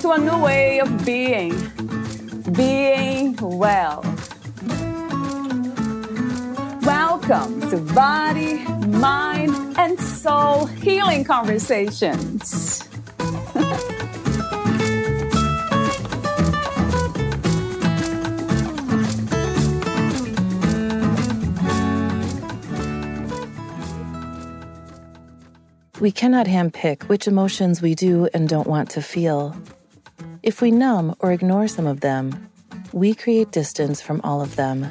[0.00, 1.50] to a new way of being,
[2.52, 4.02] being well.
[6.82, 12.88] Welcome to Body, Mind, and Soul Healing Conversations.
[26.00, 29.54] We cannot handpick which emotions we do and don't want to feel.
[30.42, 32.48] If we numb or ignore some of them,
[32.92, 34.88] we create distance from all of them.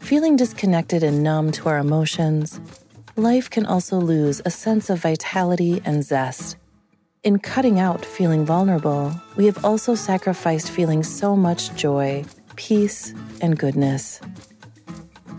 [0.00, 2.60] Feeling disconnected and numb to our emotions,
[3.16, 6.56] life can also lose a sense of vitality and zest.
[7.22, 12.26] In cutting out feeling vulnerable, we have also sacrificed feeling so much joy,
[12.56, 14.20] peace, and goodness.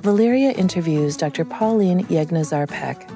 [0.02, 1.46] Valeria interviews Dr.
[1.46, 3.08] Pauline Yeghnazar Peck.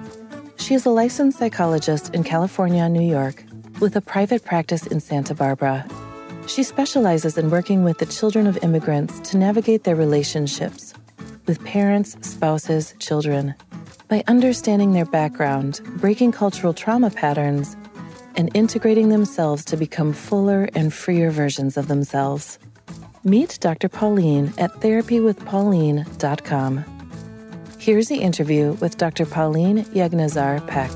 [0.58, 3.43] She is a licensed psychologist in California, New York,
[3.80, 5.88] with a private practice in Santa Barbara.
[6.47, 10.93] She specializes in working with the children of immigrants to navigate their relationships
[11.45, 13.53] with parents, spouses, children.
[14.07, 17.75] By understanding their background, breaking cultural trauma patterns,
[18.35, 22.59] and integrating themselves to become fuller and freer versions of themselves.
[23.23, 23.89] Meet Dr.
[23.89, 26.85] Pauline at therapywithpauline.com.
[27.79, 29.25] Here's the interview with Dr.
[29.25, 30.91] Pauline Yeghnazar Peck.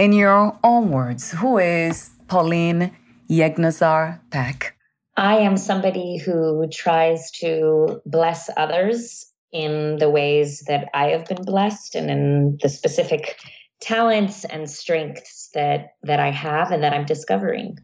[0.00, 2.90] In your own words, who is Pauline
[3.28, 4.74] Yeghnazar Peck?
[5.18, 11.44] I am somebody who tries to bless others in the ways that I have been
[11.44, 13.38] blessed and in the specific
[13.82, 17.78] talents and strengths that that I have and that I'm discovering.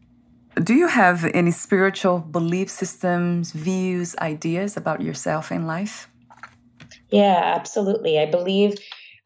[0.55, 6.09] Do you have any spiritual belief systems, views, ideas about yourself in life?
[7.11, 8.17] Yeah, absolutely.
[8.17, 8.79] I believe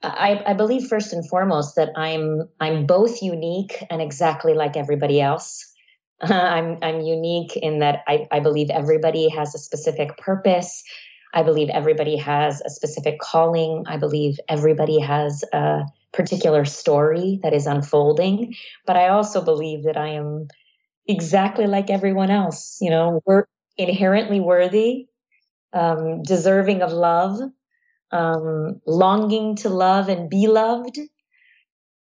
[0.03, 5.21] I, I believe first and foremost that I'm I'm both unique and exactly like everybody
[5.21, 5.65] else.
[6.21, 10.83] I'm I'm unique in that I, I believe everybody has a specific purpose.
[11.33, 13.83] I believe everybody has a specific calling.
[13.87, 18.53] I believe everybody has a particular story that is unfolding.
[18.85, 20.47] But I also believe that I am
[21.07, 22.77] exactly like everyone else.
[22.81, 23.45] You know, we're
[23.77, 25.07] inherently worthy,
[25.73, 27.39] um, deserving of love,
[28.11, 30.99] um, longing to love and be loved.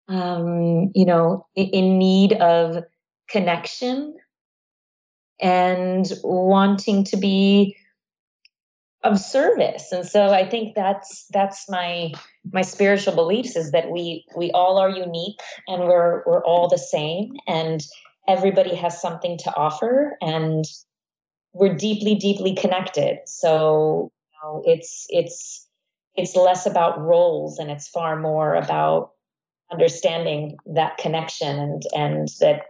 [0.08, 2.82] Um, you know, in, need of
[3.28, 4.16] connection
[5.40, 7.76] and wanting to be
[9.02, 12.12] of service and so i think that's that's my
[12.52, 16.76] my spiritual beliefs is that we we all are unique and we're we're all the
[16.76, 17.80] same and
[18.28, 20.66] everybody has something to offer and
[21.54, 25.66] we're deeply deeply connected so you know, it's it's
[26.16, 29.12] it's less about roles and it's far more about
[29.70, 32.62] understanding that connection and and that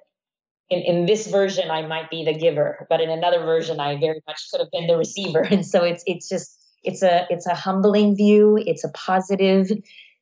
[0.68, 4.22] in, in this version I might be the giver, but in another version I very
[4.26, 5.40] much could have been the receiver.
[5.50, 9.70] And so it's it's just it's a it's a humbling view, it's a positive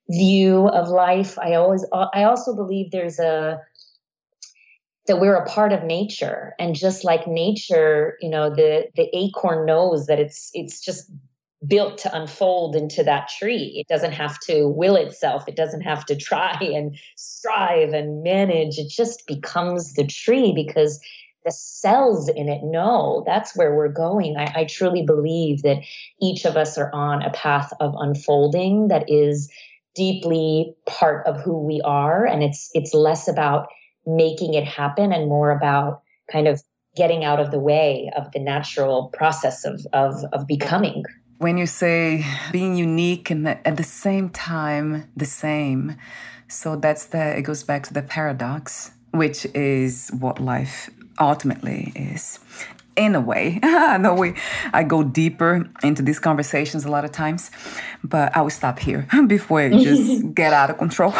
[0.08, 1.38] view of life.
[1.38, 3.60] I always I also believe there's a
[5.06, 9.66] that we're a part of nature and just like nature you know the the acorn
[9.66, 11.10] knows that it's it's just
[11.66, 13.74] built to unfold into that tree.
[13.76, 15.48] It doesn't have to will itself.
[15.48, 18.78] It doesn't have to try and strive and manage.
[18.78, 21.00] It just becomes the tree because
[21.44, 24.36] the cells in it know that's where we're going.
[24.36, 25.78] I, I truly believe that
[26.20, 29.50] each of us are on a path of unfolding that is
[29.94, 32.26] deeply part of who we are.
[32.26, 33.68] And it's it's less about
[34.06, 36.62] making it happen and more about kind of
[36.96, 41.04] getting out of the way of the natural process of of, of becoming
[41.38, 45.96] when you say being unique and at the same time the same
[46.48, 52.38] so that's the it goes back to the paradox which is what life ultimately is.
[52.96, 54.34] In a way i know we
[54.72, 57.52] i go deeper into these conversations a lot of times
[58.02, 61.14] but i will stop here before it just get out of control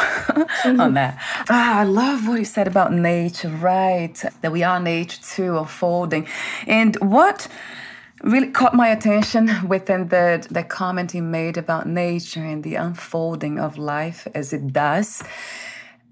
[0.64, 1.16] on that.
[1.48, 4.24] Ah, i love what you said about nature right?
[4.40, 6.26] That we are nature too unfolding.
[6.66, 7.46] And what
[8.22, 13.58] really caught my attention within the the comment he made about nature and the unfolding
[13.58, 15.22] of life as it does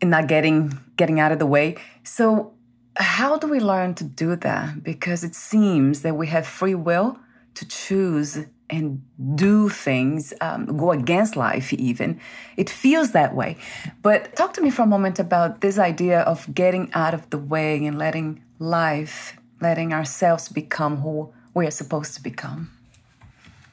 [0.01, 1.77] and not getting getting out of the way.
[2.05, 2.53] So
[2.97, 4.83] how do we learn to do that?
[4.83, 7.19] Because it seems that we have free will
[7.55, 8.39] to choose
[8.69, 9.01] and
[9.37, 12.21] do things um, go against life even.
[12.57, 13.57] It feels that way.
[14.03, 17.39] But talk to me for a moment about this idea of getting out of the
[17.39, 22.71] way and letting life letting ourselves become who we are supposed to become?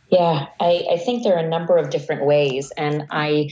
[0.10, 2.72] Yeah, I, I think there are a number of different ways.
[2.78, 3.50] And I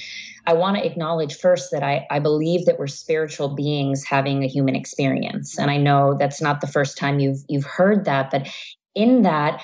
[0.47, 4.47] I want to acknowledge first that I, I believe that we're spiritual beings having a
[4.47, 5.59] human experience.
[5.59, 8.47] And I know that's not the first time you've you've heard that, but
[8.95, 9.61] in that,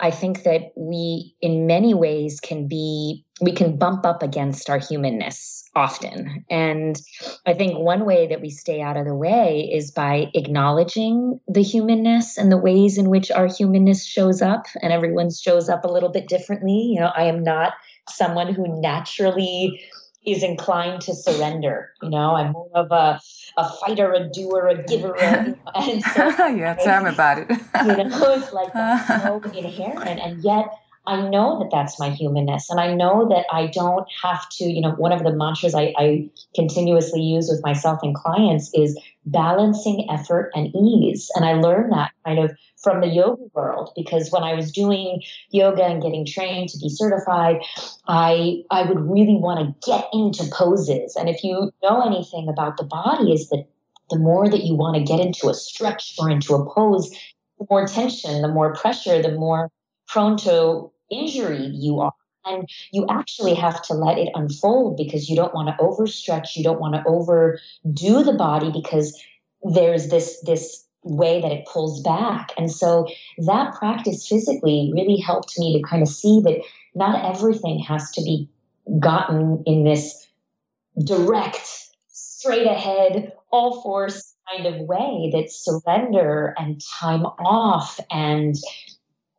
[0.00, 4.78] I think that we in many ways can be we can bump up against our
[4.78, 6.44] humanness often.
[6.50, 7.00] And
[7.46, 11.62] I think one way that we stay out of the way is by acknowledging the
[11.62, 14.66] humanness and the ways in which our humanness shows up.
[14.82, 16.90] And everyone shows up a little bit differently.
[16.92, 17.74] You know, I am not
[18.08, 19.80] someone who naturally
[20.32, 21.92] is inclined to surrender.
[22.02, 23.20] You know, I'm more of a,
[23.56, 25.14] a fighter, a doer, a giver.
[25.14, 27.50] A, and so yeah, tell me about it.
[27.86, 30.20] you know, it's like that's so inherent.
[30.20, 30.68] And yet
[31.08, 32.68] I know that that's my humanness.
[32.68, 35.94] And I know that I don't have to, you know, one of the mantras I,
[35.96, 41.30] I continuously use with myself and clients is balancing effort and ease.
[41.34, 45.22] And I learned that kind of from the yoga world because when I was doing
[45.50, 47.62] yoga and getting trained to be certified,
[48.06, 51.16] I I would really want to get into poses.
[51.16, 53.64] And if you know anything about the body, is that
[54.10, 57.10] the more that you want to get into a stretch or into a pose,
[57.58, 59.70] the more tension, the more pressure, the more
[60.06, 62.12] prone to injury you are.
[62.44, 66.64] And you actually have to let it unfold because you don't want to overstretch, you
[66.64, 69.20] don't want to overdo the body because
[69.62, 72.52] there's this this way that it pulls back.
[72.56, 73.06] And so
[73.38, 76.60] that practice physically really helped me to kind of see that
[76.94, 78.48] not everything has to be
[78.98, 80.26] gotten in this
[81.04, 81.60] direct,
[82.08, 88.54] straight ahead, all force kind of way that surrender and time off and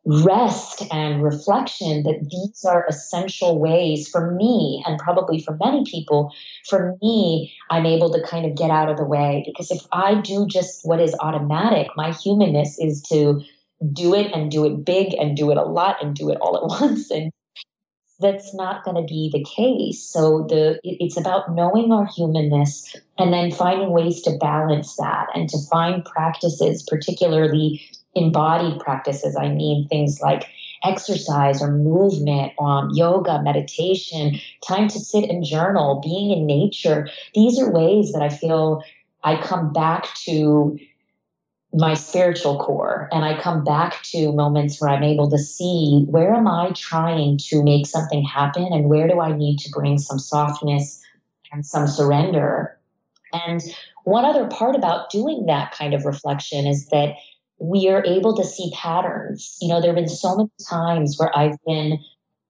[0.06, 6.32] rest and reflection that these are essential ways for me and probably for many people
[6.66, 9.42] for me i'm able to kind of get out of the way.
[9.46, 13.42] Because if i do just what is automatic my humanness is to
[13.92, 16.56] do it and do it big and do it a lot and do it all
[16.56, 17.10] at once.
[17.10, 17.32] And
[18.20, 20.02] that's not going to be the case.
[20.02, 25.48] So the it's about knowing our humanness and then finding ways to balance that and
[25.48, 27.80] to find practices particularly
[28.14, 30.48] embodied practices, I mean things like
[30.82, 37.08] exercise or movement, um, yoga, meditation, time to sit and journal, being in nature.
[37.34, 38.82] These are ways that I feel
[39.22, 40.78] I come back to
[41.72, 46.34] my spiritual core and I come back to moments where I'm able to see where
[46.34, 50.18] am I trying to make something happen and where do I need to bring some
[50.18, 51.00] softness
[51.52, 52.76] and some surrender.
[53.32, 53.60] And
[54.02, 57.14] one other part about doing that kind of reflection is that
[57.60, 59.56] we are able to see patterns.
[59.60, 61.98] You know, there have been so many times where I've been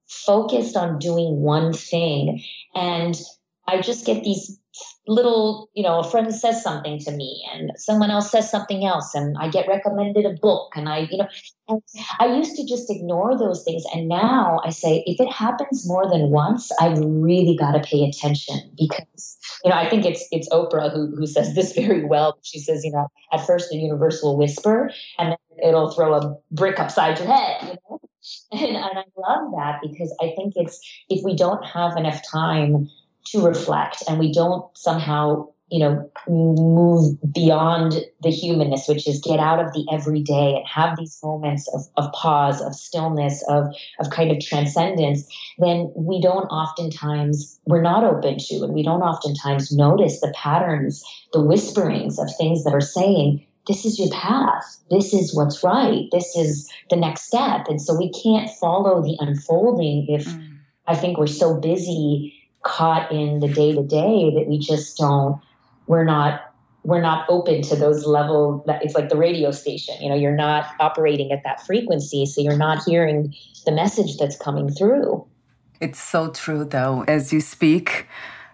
[0.07, 2.43] focused on doing one thing
[2.75, 3.19] and
[3.67, 4.59] I just get these
[5.07, 9.13] little, you know, a friend says something to me and someone else says something else
[9.13, 11.27] and I get recommended a book and I, you know,
[11.67, 11.81] and
[12.19, 13.83] I used to just ignore those things.
[13.93, 18.03] And now I say, if it happens more than once, I've really got to pay
[18.03, 22.37] attention because, you know, I think it's it's Oprah who who says this very well.
[22.43, 26.35] She says, you know, at first the universe will whisper and then it'll throw a
[26.51, 27.99] brick upside your head, you know.
[28.51, 32.87] And, and I love that because I think it's if we don't have enough time
[33.25, 39.39] to reflect and we don't somehow you know move beyond the humanness which is get
[39.39, 43.67] out of the everyday and have these moments of, of pause of stillness of
[43.99, 45.25] of kind of transcendence
[45.57, 51.03] then we don't oftentimes we're not open to and we don't oftentimes notice the patterns
[51.33, 54.77] the whisperings of things that are saying this is your path.
[54.89, 56.05] This is what's right.
[56.11, 57.67] This is the next step.
[57.67, 60.57] And so we can't follow the unfolding if mm.
[60.87, 65.41] i think we're so busy caught in the day to day that we just don't
[65.87, 66.53] we're not
[66.83, 70.35] we're not open to those level that it's like the radio station you know you're
[70.35, 73.33] not operating at that frequency so you're not hearing
[73.65, 75.23] the message that's coming through.
[75.79, 77.03] It's so true though.
[77.07, 78.07] As you speak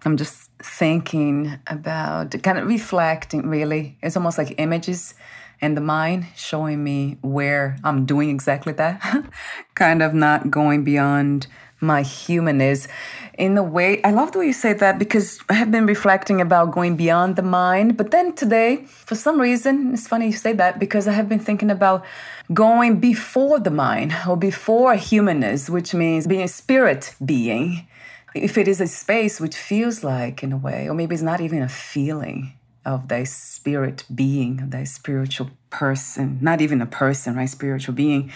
[0.05, 3.97] i'm just thinking about kind of reflecting really.
[4.01, 5.13] It's almost like images
[5.61, 9.01] and the mind showing me where i'm doing exactly that
[9.75, 11.47] kind of not going beyond
[11.79, 12.87] my humanness
[13.37, 14.01] in a way.
[14.03, 17.35] I love the way you say that because I have been reflecting about going beyond
[17.35, 17.97] the mind.
[17.97, 21.39] But then today, for some reason, it's funny you say that because I have been
[21.39, 22.03] thinking about
[22.53, 27.87] going before the mind or before humanness, which means being a spirit being.
[28.33, 31.41] If it is a space which feels like, in a way, or maybe it's not
[31.41, 32.53] even a feeling
[32.85, 37.49] of thy spirit being, thy spiritual person, not even a person, right?
[37.49, 38.31] Spiritual being.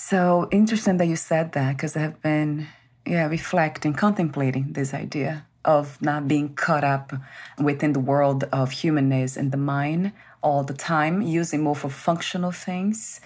[0.00, 2.68] So interesting that you said that because I have been,
[3.04, 7.12] yeah, reflecting, contemplating this idea of not being caught up
[7.58, 12.52] within the world of humanness and the mind all the time, using more for functional
[12.52, 13.20] things.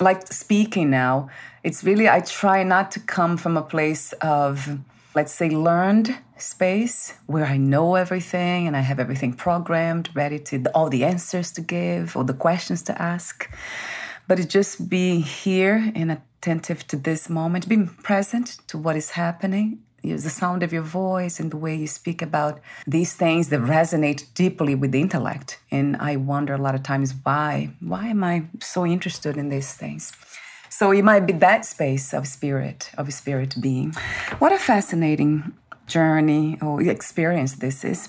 [0.00, 1.30] Like speaking now,
[1.64, 4.78] it's really, I try not to come from a place of,
[5.14, 10.62] let's say, learned space where I know everything and I have everything programmed, ready to
[10.74, 13.50] all the answers to give or the questions to ask.
[14.32, 19.80] But just being here and attentive to this moment, being present to what is happening.
[20.02, 24.32] The sound of your voice and the way you speak about these things that resonate
[24.32, 25.58] deeply with the intellect.
[25.70, 27.74] And I wonder a lot of times why?
[27.80, 30.12] Why am I so interested in these things?
[30.70, 33.92] So it might be that space of spirit, of spirit being.
[34.38, 35.52] What a fascinating
[35.86, 38.08] journey or experience this is.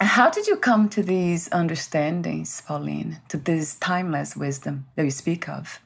[0.00, 5.48] How did you come to these understandings, Pauline, to this timeless wisdom that you speak
[5.48, 5.80] of?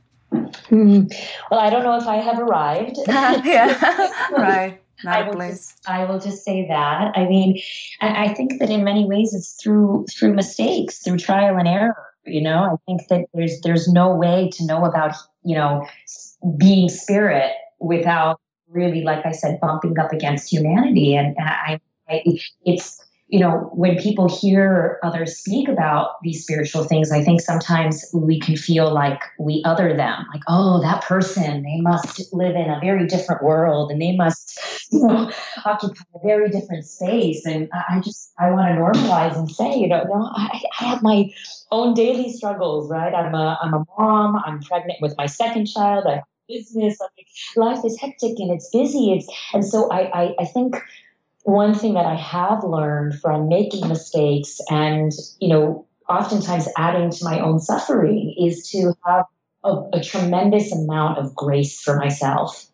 [0.71, 1.13] Mm,
[1.51, 2.97] well, I don't know if I have arrived.
[3.09, 4.81] yeah, right.
[5.03, 5.73] Not I a place.
[5.73, 7.13] Just, I will just say that.
[7.17, 7.61] I mean,
[8.01, 11.97] I, I think that in many ways it's through through mistakes, through trial and error.
[12.25, 15.87] You know, I think that there's there's no way to know about you know
[16.57, 21.15] being spirit without really, like I said, bumping up against humanity.
[21.15, 22.23] And, and I, I,
[22.65, 28.05] it's, you know, when people hear others speak about these spiritual things, I think sometimes
[28.13, 32.69] we can feel like we other them, like, oh, that person, they must live in
[32.69, 34.61] a very different world and they must,
[34.93, 35.33] you know,
[35.65, 37.47] occupy a very different space.
[37.47, 41.03] And I just, I want to normalize and say, you know, no, I, I have
[41.03, 41.33] my
[41.71, 43.15] own daily struggles, right?
[43.15, 46.99] I'm a, I'm a mom, I'm pregnant with my second child, I business.
[47.01, 47.27] I mean,
[47.57, 49.13] life is hectic and it's busy.
[49.13, 50.77] It's and so I, I, I think
[51.45, 57.25] one thing that I have learned from making mistakes and you know oftentimes adding to
[57.25, 59.27] my own suffering is to have
[59.63, 62.67] a, a tremendous amount of grace for myself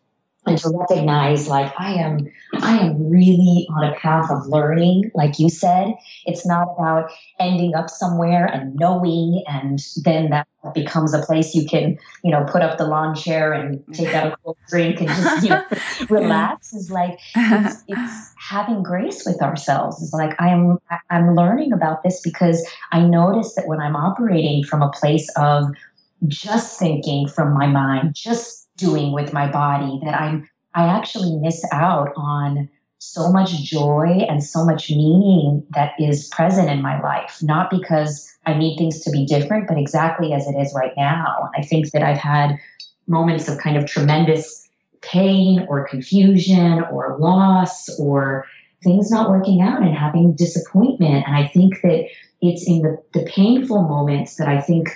[0.45, 2.27] and to recognize like i am
[2.61, 5.93] i am really on a path of learning like you said.
[6.25, 11.65] It's not about ending up somewhere and knowing and then that becomes a place you
[11.67, 15.09] can you know put up the lawn chair and take out a cold drink and
[15.09, 15.63] just you know
[16.09, 16.73] relax.
[16.73, 20.01] Is like it's, it's having grace with ourselves.
[20.01, 20.77] Is like i'm
[21.09, 25.65] i'm learning about this because i notice that when i'm operating from a place of
[26.27, 31.63] just thinking from my mind just doing with my body that I'm I actually miss
[31.71, 32.69] out on
[32.99, 38.31] so much joy and so much meaning that is present in my life, not because
[38.45, 41.49] I need things to be different, but exactly as it is right now.
[41.57, 42.57] I think that I've had
[43.07, 44.69] moments of kind of tremendous
[45.01, 48.45] pain or confusion or loss or
[48.83, 51.25] things not working out and having disappointment.
[51.25, 52.05] And I think that
[52.41, 54.89] it's in the, the painful moments that I think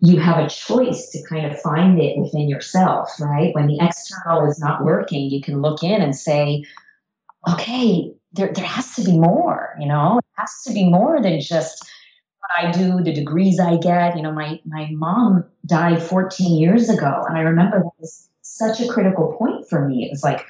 [0.00, 3.54] you have a choice to kind of find it within yourself, right?
[3.54, 6.64] When the external is not working, you can look in and say,
[7.48, 11.40] okay, there, there has to be more, you know, it has to be more than
[11.40, 11.86] just
[12.38, 14.16] what I do, the degrees I get.
[14.16, 17.24] You know, my, my mom died 14 years ago.
[17.28, 20.04] And I remember that was such a critical point for me.
[20.04, 20.46] It was like,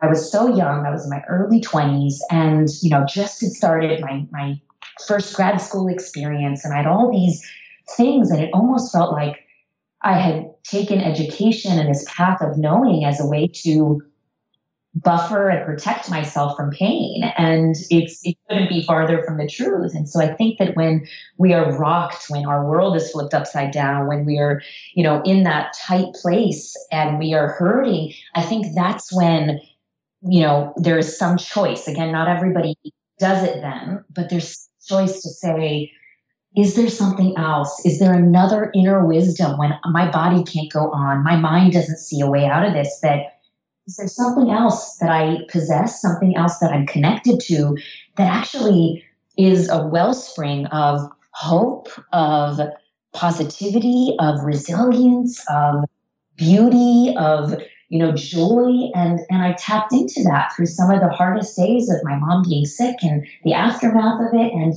[0.00, 3.52] I was so young, I was in my early 20s and, you know, just had
[3.52, 4.60] started my, my
[5.06, 6.64] first grad school experience.
[6.64, 7.42] And I had all these
[7.96, 8.30] things.
[8.30, 9.40] And it almost felt like
[10.02, 14.02] I had taken education and this path of knowing as a way to
[14.94, 17.24] buffer and protect myself from pain.
[17.36, 19.94] And it's it couldn't be farther from the truth.
[19.94, 23.72] And so I think that when we are rocked, when our world is flipped upside
[23.72, 24.62] down, when we are,
[24.94, 29.60] you know, in that tight place and we are hurting, I think that's when,
[30.22, 31.88] you know, there is some choice.
[31.88, 32.76] Again, not everybody
[33.18, 35.90] does it then, but there's choice to say,
[36.56, 37.84] is there something else?
[37.84, 41.24] Is there another inner wisdom when my body can't go on?
[41.24, 43.00] My mind doesn't see a way out of this.
[43.00, 43.40] That
[43.86, 47.76] is there something else that I possess, something else that I'm connected to
[48.16, 49.04] that actually
[49.36, 51.00] is a wellspring of
[51.32, 52.60] hope, of
[53.12, 55.84] positivity, of resilience, of
[56.36, 61.10] beauty, of you know joy and and I tapped into that through some of the
[61.10, 64.74] hardest days of my mom being sick and the aftermath of it and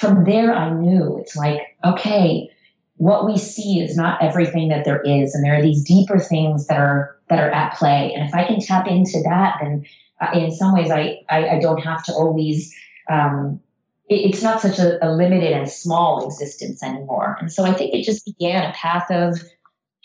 [0.00, 2.50] from there, I knew it's like, okay,
[2.96, 6.66] what we see is not everything that there is, and there are these deeper things
[6.66, 8.12] that are that are at play.
[8.14, 9.84] And if I can tap into that, then
[10.20, 12.74] uh, in some ways, I, I, I don't have to always.
[13.10, 13.60] Um,
[14.08, 17.36] it, it's not such a, a limited and small existence anymore.
[17.40, 19.40] And so I think it just began a path of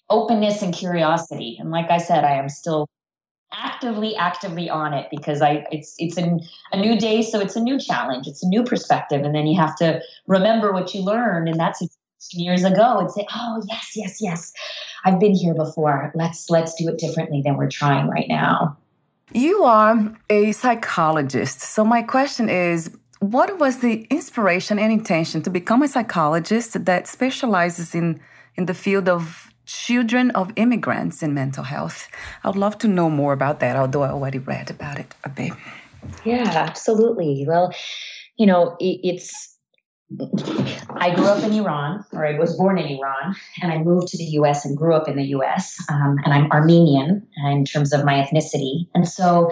[0.10, 1.58] openness and curiosity.
[1.60, 2.88] And like I said, I am still
[3.54, 6.40] actively actively on it because i it's it's a,
[6.74, 9.58] a new day so it's a new challenge it's a new perspective and then you
[9.58, 11.82] have to remember what you learned and that's
[12.34, 14.54] years ago and say oh yes yes yes
[15.04, 16.12] i've been here before.
[16.16, 18.78] Let's let's do it differently than we're trying right now.
[19.32, 25.50] You are a psychologist so my question is what was the inspiration and intention to
[25.50, 28.20] become a psychologist that specializes in
[28.56, 32.08] in the field of children of immigrants in mental health.
[32.44, 35.30] I would love to know more about that, although I already read about it a
[35.30, 35.54] bit.
[36.24, 37.46] Yeah, absolutely.
[37.48, 37.74] Well,
[38.38, 39.56] you know, it, it's
[40.98, 44.18] I grew up in Iran, or I was born in Iran, and I moved to
[44.18, 45.76] the US and grew up in the US.
[45.90, 48.88] Um, and I'm Armenian in terms of my ethnicity.
[48.94, 49.52] And so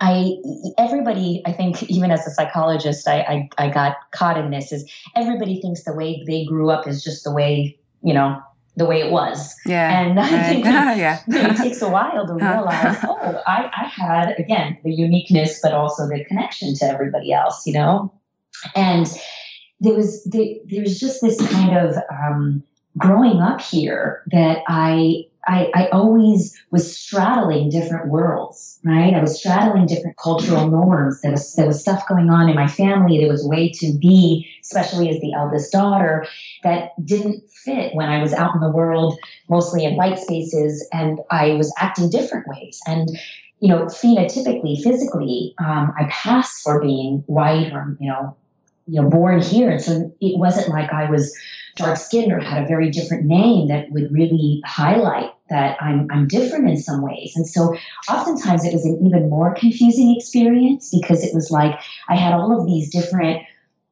[0.00, 0.36] I,
[0.78, 4.90] everybody, I think, even as a psychologist, I, I, I got caught in this is
[5.14, 8.40] everybody thinks the way they grew up is just the way, you know,
[8.80, 9.54] the way it was.
[9.66, 10.00] Yeah.
[10.00, 11.20] And I think yeah.
[11.28, 16.08] it takes a while to realize, oh, I, I had, again, the uniqueness, but also
[16.08, 18.12] the connection to everybody else, you know?
[18.74, 19.06] And
[19.80, 22.64] there was, there, there was just this kind of um,
[22.96, 29.14] growing up here that I, I, I always was straddling different worlds, right?
[29.14, 31.20] I was straddling different cultural norms.
[31.20, 33.18] There was, there was stuff going on in my family.
[33.18, 36.26] There was way to be, especially as the eldest daughter,
[36.62, 39.18] that didn't fit when I was out in the world,
[39.48, 42.78] mostly in white spaces, and I was acting different ways.
[42.86, 43.08] And
[43.60, 48.34] you know, phenotypically, physically, um, I passed for being white or you know,
[48.90, 49.70] you know, born here.
[49.70, 51.32] And so it wasn't like I was
[51.76, 56.26] dark skinned or had a very different name that would really highlight that I'm, I'm
[56.26, 57.32] different in some ways.
[57.36, 57.76] And so
[58.08, 61.78] oftentimes it was an even more confusing experience because it was like
[62.08, 63.42] I had all of these different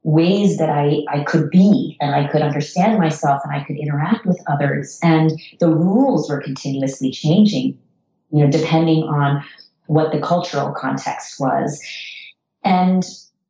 [0.02, 4.27] ways that I, I could be and I could understand myself and I could interact
[4.27, 4.99] with others.
[5.03, 7.79] And the rules were continuously changing,
[8.33, 9.44] you know, depending on
[9.87, 11.81] what the cultural context was.
[12.64, 13.05] And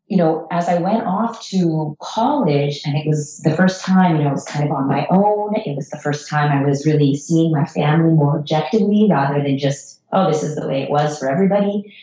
[0.09, 4.25] you know, as I went off to college, and it was the first time, you
[4.25, 5.55] know, I was kind of on my own.
[5.55, 9.59] It was the first time I was really seeing my family more objectively rather than
[9.59, 11.95] just, oh, this is the way it was for everybody.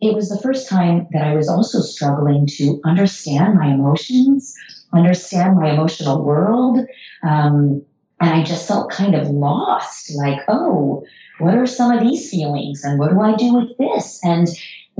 [0.00, 4.54] It was the first time that I was also struggling to understand my emotions,
[4.92, 6.78] understand my emotional world.
[7.24, 7.82] Um,
[8.20, 11.04] and I just felt kind of lost like, oh,
[11.38, 12.84] what are some of these feelings?
[12.84, 14.20] And what do I do with this?
[14.22, 14.46] And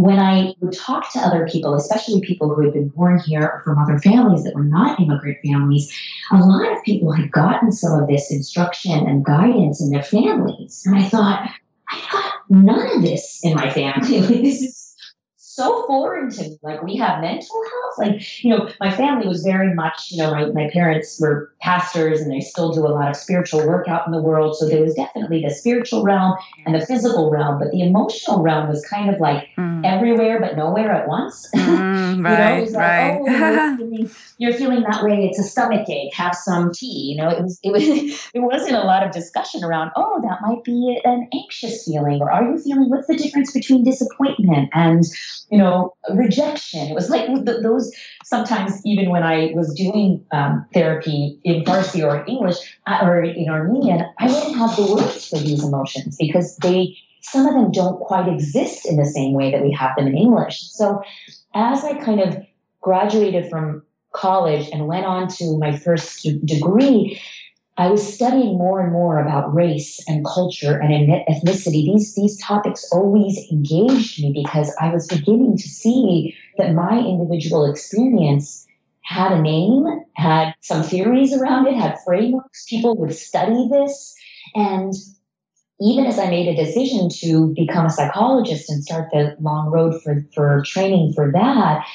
[0.01, 3.63] when I would talk to other people, especially people who had been born here or
[3.63, 5.93] from other families that were not immigrant families,
[6.33, 10.83] a lot of people had gotten some of this instruction and guidance in their families.
[10.87, 11.51] And I thought,
[11.91, 14.21] I got none of this in my family.
[14.43, 14.90] this is
[15.61, 16.59] so foreign to me.
[16.63, 17.99] Like we have mental health.
[17.99, 22.21] Like, you know, my family was very much, you know, my, my parents were pastors
[22.21, 24.57] and they still do a lot of spiritual work out in the world.
[24.57, 28.69] So there was definitely the spiritual realm and the physical realm, but the emotional realm
[28.69, 29.85] was kind of like mm.
[29.85, 31.47] everywhere but nowhere at once.
[31.55, 33.21] Mm, right, you know, right.
[33.21, 35.27] Like, oh, you're, feeling, you're feeling that way.
[35.27, 36.15] It's a stomach ache.
[36.15, 37.11] Have some tea.
[37.11, 37.83] You know, it was it was
[38.35, 42.31] it wasn't a lot of discussion around, oh, that might be an anxious feeling, or
[42.31, 45.05] are you feeling what's the difference between disappointment and
[45.51, 46.89] you know, rejection.
[46.89, 47.93] It was like those
[48.25, 53.23] sometimes, even when I was doing um, therapy in Farsi or in English uh, or
[53.23, 57.73] in Armenian, I wouldn't have the words for these emotions because they, some of them
[57.73, 60.61] don't quite exist in the same way that we have them in English.
[60.71, 61.03] So
[61.55, 62.37] as I kind of
[62.81, 63.83] graduated from
[64.13, 67.21] college and went on to my first degree,
[67.81, 70.93] I was studying more and more about race and culture and
[71.27, 71.87] ethnicity.
[71.87, 77.65] These, these topics always engaged me because I was beginning to see that my individual
[77.65, 78.67] experience
[79.01, 82.67] had a name, had some theories around it, had frameworks.
[82.69, 84.15] People would study this.
[84.55, 84.93] And
[85.81, 90.03] even as I made a decision to become a psychologist and start the long road
[90.03, 91.87] for, for training for that,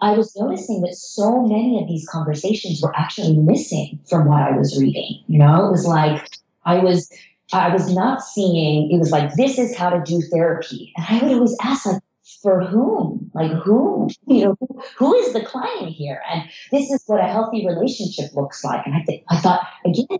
[0.00, 4.56] I was noticing that so many of these conversations were actually missing from what I
[4.56, 5.22] was reading.
[5.26, 6.28] You know, it was like
[6.64, 7.12] I was
[7.52, 10.92] I was not seeing it was like this is how to do therapy.
[10.96, 12.02] And I would always ask like
[12.42, 13.30] for whom?
[13.34, 14.08] Like who?
[14.26, 14.56] You know,
[14.96, 16.22] who, is the client here?
[16.30, 18.86] And this is what a healthy relationship looks like.
[18.86, 20.18] And I think I thought again,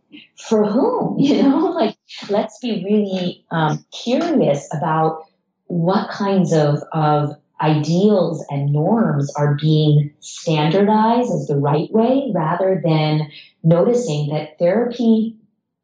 [0.49, 1.19] for whom?
[1.31, 1.97] You know, like
[2.29, 5.25] let's be really um, curious about
[5.67, 12.81] what kinds of of ideals and norms are being standardized as the right way rather
[12.85, 13.31] than
[13.63, 15.37] noticing that therapy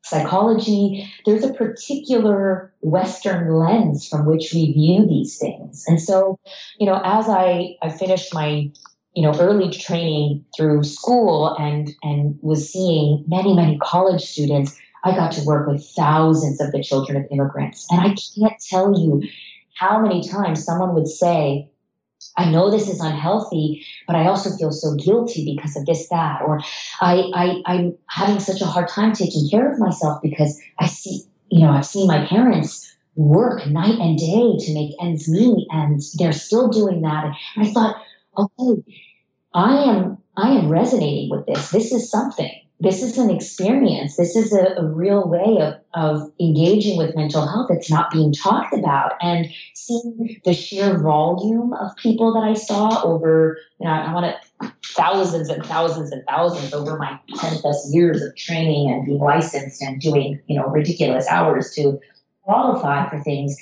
[0.05, 5.85] psychology there's a particular western lens from which we view these things.
[5.89, 6.39] And so
[6.79, 8.71] you know as i i finished my
[9.15, 15.11] you know early training through school and and was seeing many many college students i
[15.11, 17.87] got to work with thousands of the children of immigrants.
[17.91, 19.23] And i can't tell you
[19.77, 21.71] how many times someone would say
[22.39, 26.43] I know this is unhealthy, but I also feel so guilty because of this, that,
[26.43, 26.61] or
[27.01, 31.25] I, I, I'm having such a hard time taking care of myself because I see,
[31.51, 36.01] you know, I've seen my parents work night and day to make ends meet, and
[36.19, 37.37] they're still doing that.
[37.55, 37.97] And I thought,
[38.39, 38.83] okay,
[39.55, 41.71] I am, I am resonating with this.
[41.71, 44.17] This is something this is an experience.
[44.17, 48.33] This is a, a, real way of, of engaging with mental health that's not being
[48.33, 49.13] talked about.
[49.23, 54.27] And seeing the sheer volume of people that I saw over, you know, I want
[54.61, 59.21] to thousands and thousands and thousands over my 10 plus years of training and being
[59.21, 61.99] licensed and doing, you know, ridiculous hours to
[62.43, 63.57] qualify for things.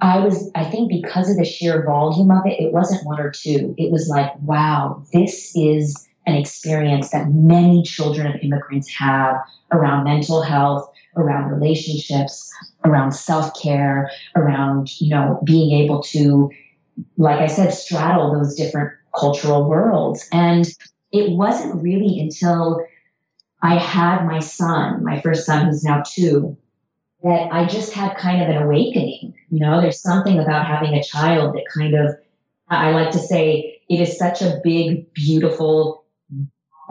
[0.00, 3.30] I was, I think because of the sheer volume of it, it wasn't one or
[3.30, 3.74] two.
[3.78, 9.36] It was like, wow, this is an experience that many children of immigrants have
[9.72, 12.50] around mental health, around relationships,
[12.84, 16.50] around self-care, around, you know, being able to,
[17.16, 20.28] like I said, straddle those different cultural worlds.
[20.32, 20.66] And
[21.12, 22.84] it wasn't really until
[23.62, 26.56] I had my son, my first son who's now two,
[27.22, 29.34] that I just had kind of an awakening.
[29.50, 32.14] You know, there's something about having a child that kind of,
[32.68, 36.03] I like to say, it is such a big, beautiful,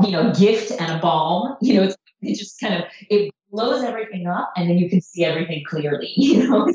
[0.06, 1.58] you know, gift and a balm.
[1.62, 5.02] You know, it's, it just kind of it blows everything up, and then you can
[5.02, 6.14] see everything clearly.
[6.18, 6.74] You know,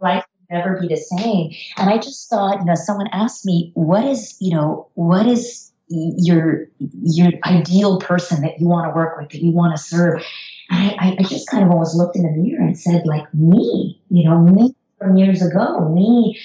[0.00, 1.52] life will never be the same.
[1.76, 5.72] And I just thought, you know, someone asked me, "What is, you know, what is
[5.88, 10.22] your your ideal person that you want to work with, that you want to serve?"
[10.70, 14.00] And I, I just kind of almost looked in the mirror and said, like me,
[14.10, 16.38] you know, me from years ago, me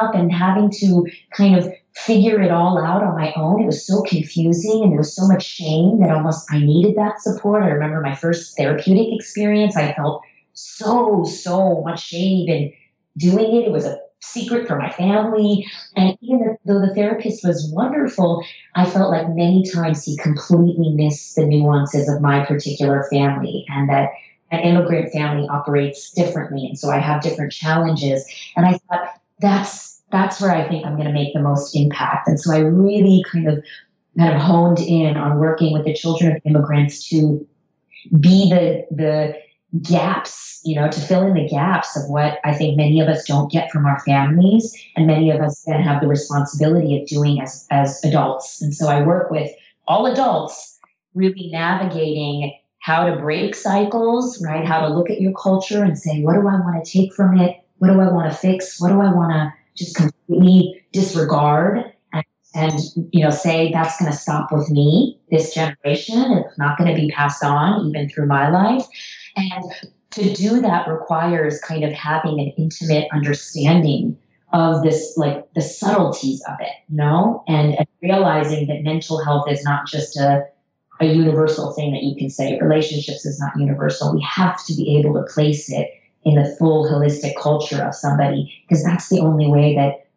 [0.00, 3.62] up and having to kind of figure it all out on my own.
[3.62, 7.20] It was so confusing and there was so much shame that almost I needed that
[7.20, 7.62] support.
[7.62, 9.76] I remember my first therapeutic experience.
[9.76, 12.72] I felt so, so much shame in
[13.16, 13.66] doing it.
[13.66, 15.66] It was a secret for my family.
[15.96, 21.34] And even though the therapist was wonderful, I felt like many times he completely missed
[21.34, 24.10] the nuances of my particular family and that
[24.50, 26.66] an immigrant family operates differently.
[26.66, 28.24] And so I have different challenges.
[28.54, 32.28] And I thought, that's that's where I think I'm going to make the most impact.
[32.28, 33.64] And so I really kind of
[34.18, 37.46] kind of honed in on working with the children of immigrants to
[38.20, 39.34] be the the
[39.82, 43.26] gaps, you know, to fill in the gaps of what I think many of us
[43.26, 47.40] don't get from our families, and many of us then have the responsibility of doing
[47.40, 48.62] as as adults.
[48.62, 49.50] And so I work with
[49.88, 50.78] all adults,
[51.14, 54.64] really navigating how to break cycles, right?
[54.64, 57.38] How to look at your culture and say, what do I want to take from
[57.40, 57.56] it?
[57.78, 58.80] What do I want to fix?
[58.80, 62.80] What do I want to just completely disregard and, and
[63.12, 66.44] you know say that's going to stop with me this generation?
[66.44, 68.84] It's not going to be passed on even through my life.
[69.36, 69.64] And
[70.12, 74.16] to do that requires kind of having an intimate understanding
[74.52, 79.50] of this like the subtleties of it you know and, and realizing that mental health
[79.50, 80.44] is not just a
[81.00, 84.96] a universal thing that you can say relationships is not universal we have to be
[84.98, 85.90] able to place it
[86.26, 90.08] in the full holistic culture of somebody because that's the only way that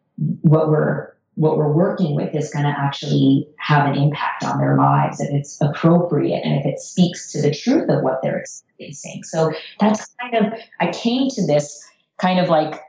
[0.42, 4.76] what we're what we're working with is going to actually have an impact on their
[4.76, 9.22] lives if it's appropriate and if it speaks to the truth of what they're experiencing
[9.22, 11.82] so that's kind of i came to this
[12.18, 12.80] kind of like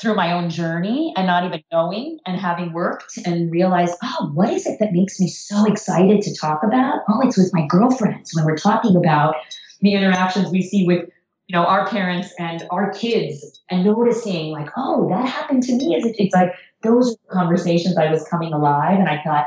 [0.00, 4.50] through my own journey and not even knowing and having worked and realized, oh, what
[4.50, 7.00] is it that makes me so excited to talk about?
[7.10, 9.34] Oh, it's with my girlfriends when we're talking about
[9.82, 11.10] the interactions we see with
[11.52, 15.94] you know, our parents and our kids and noticing like, oh, that happened to me
[15.94, 19.46] as a It's like those conversations I was coming alive and I thought,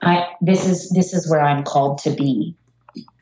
[0.00, 2.56] I this is this is where I'm called to be.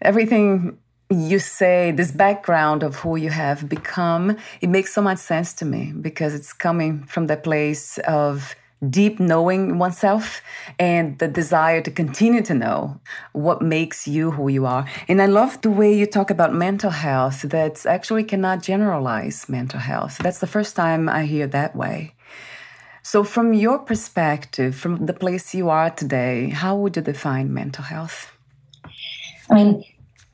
[0.02, 0.78] Everything
[1.10, 5.64] you say, this background of who you have become, it makes so much sense to
[5.64, 8.54] me because it's coming from the place of
[8.90, 10.40] deep knowing oneself
[10.78, 13.00] and the desire to continue to know
[13.32, 14.86] what makes you who you are.
[15.08, 19.80] And I love the way you talk about mental health that actually cannot generalize mental
[19.80, 20.18] health.
[20.18, 22.14] That's the first time I hear that way.
[23.02, 27.84] So, from your perspective, from the place you are today, how would you define mental
[27.84, 28.32] health?
[29.50, 29.84] I mean,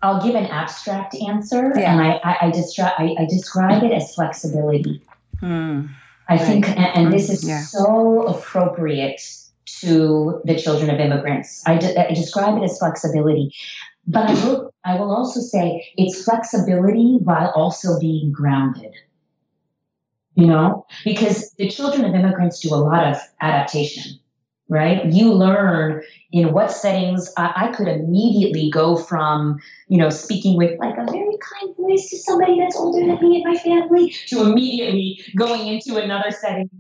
[0.03, 1.93] I'll give an abstract answer, yeah.
[1.93, 2.53] and I, I, I,
[2.99, 5.03] I, I describe it as flexibility.
[5.41, 5.87] Hmm.
[6.31, 7.61] I think, and, and this is yeah.
[7.63, 9.21] so appropriate
[9.81, 11.63] to the children of immigrants.
[11.67, 13.53] I, de- I describe it as flexibility.
[14.07, 18.95] But I will, I will also say it's flexibility while also being grounded.
[20.37, 24.21] You know, because the children of immigrants do a lot of adaptation,
[24.71, 25.05] right?
[25.05, 26.03] You learn
[26.33, 31.05] in what settings I, I could immediately go from, you know, speaking with like a
[31.05, 35.67] very kind voice to somebody that's older than me in my family to immediately going
[35.67, 36.71] into another setting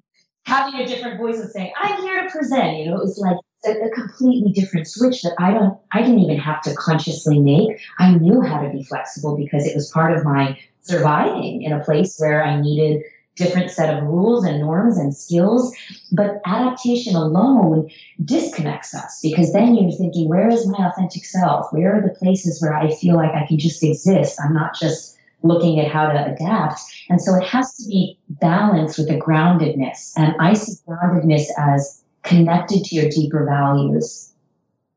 [0.46, 2.78] having a different voice and saying, I'm here to present.
[2.78, 6.20] You know, it was like a, a, completely different switch that I don't, I didn't
[6.20, 7.78] even have to consciously make.
[7.98, 11.84] I knew how to be flexible because it was part of my surviving in a
[11.84, 13.02] place where I needed
[13.36, 15.74] different set of rules and norms and skills.
[16.12, 17.90] But adaptation alone
[18.24, 21.72] disconnects us because then you're thinking, where is my authentic self?
[21.72, 24.38] Where are the places where I feel like I can just exist?
[24.44, 26.80] I'm not just looking at how to adapt.
[27.08, 30.12] And so it has to be balanced with a groundedness.
[30.16, 34.32] And I see groundedness as connected to your deeper values.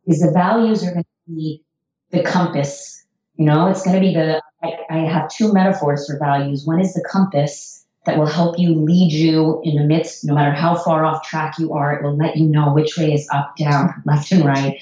[0.06, 1.63] Because the values are going to be
[2.12, 3.06] the compass.
[3.38, 6.65] You know, it's going to be the, I, I have two metaphors for values.
[6.65, 10.52] One is the compass that will help you lead you in the midst, no matter
[10.52, 13.56] how far off track you are, it will let you know which way is up,
[13.56, 14.80] down, left, and right.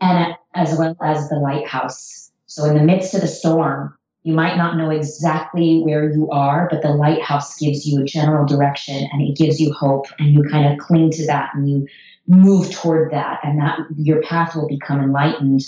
[0.00, 2.30] And as well as the lighthouse.
[2.46, 6.66] So in the midst of the storm, you might not know exactly where you are,
[6.68, 10.42] but the lighthouse gives you a general direction and it gives you hope, and you
[10.50, 11.86] kind of cling to that and you
[12.26, 15.62] move toward that, and that your path will become enlightened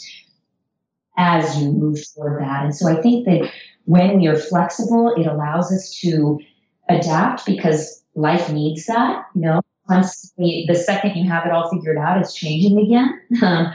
[1.16, 2.64] as you move toward that.
[2.64, 3.48] And so I think that
[3.84, 6.40] when we are flexible, it allows us to
[6.88, 9.26] adapt because life needs that.
[9.34, 13.20] You know, constantly, the second you have it all figured out, it's changing again.
[13.42, 13.72] Um,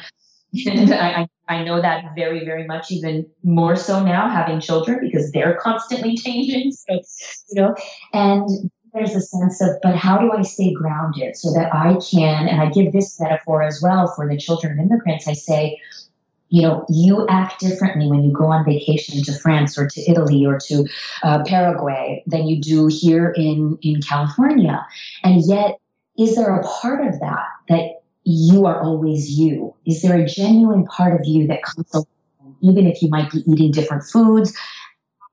[0.67, 5.31] and I, I know that very, very much, even more so now having children because
[5.31, 6.71] they're constantly changing.
[6.71, 6.93] So,
[7.49, 7.75] you know,
[8.13, 8.47] and
[8.93, 12.61] there's a sense of, but how do I stay grounded so that I can, and
[12.61, 15.27] I give this metaphor as well for the children of immigrants.
[15.27, 15.79] I say,
[16.53, 20.45] you know, you act differently when you go on vacation to France or to Italy
[20.45, 20.87] or to
[21.23, 24.85] uh, Paraguay than you do here in, in California.
[25.23, 25.79] And yet,
[26.15, 29.73] is there a part of that that you are always you?
[29.87, 32.05] Is there a genuine part of you that comes along,
[32.61, 34.55] even if you might be eating different foods,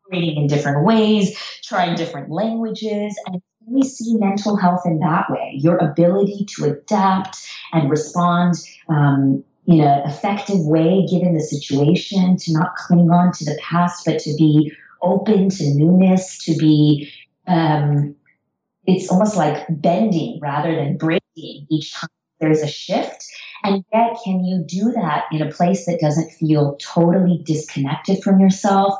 [0.07, 3.15] operating in different ways, trying different languages?
[3.27, 8.55] And we see mental health in that way your ability to adapt and respond
[8.89, 14.05] um, in an effective way given the situation, to not cling on to the past,
[14.05, 17.13] but to be open to newness, to be.
[17.47, 18.17] Um,
[18.87, 22.09] it's almost like bending rather than breaking each time
[22.41, 23.27] there's a shift.
[23.63, 28.41] And yet, can you do that in a place that doesn't feel totally disconnected from
[28.41, 28.95] yourself?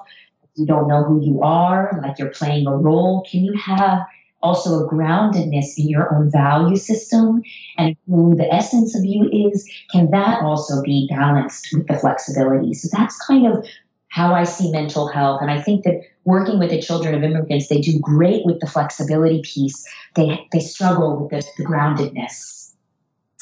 [0.55, 3.27] You don't know who you are, like you're playing a role.
[3.29, 4.01] Can you have
[4.43, 7.43] also a groundedness in your own value system
[7.79, 9.69] and who the essence of you is?
[9.93, 12.75] Can that also be balanced with the flexibility?
[12.75, 13.67] So that's kind of
[14.09, 15.41] how I see mental health.
[15.41, 18.67] And I think that working with the children of immigrants, they do great with the
[18.67, 19.85] flexibility piece.
[20.17, 22.60] They, they struggle with the, the groundedness.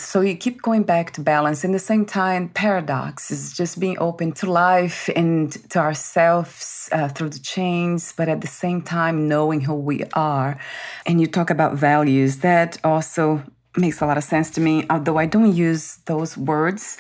[0.00, 1.64] So you keep going back to balance.
[1.64, 7.08] In the same time, paradox is just being open to life and to ourselves uh,
[7.08, 10.56] through the chains, but at the same time, knowing who we are.
[11.04, 12.38] And you talk about values.
[12.38, 13.42] That also
[13.76, 16.96] makes a lot of sense to me, although I don't use those words.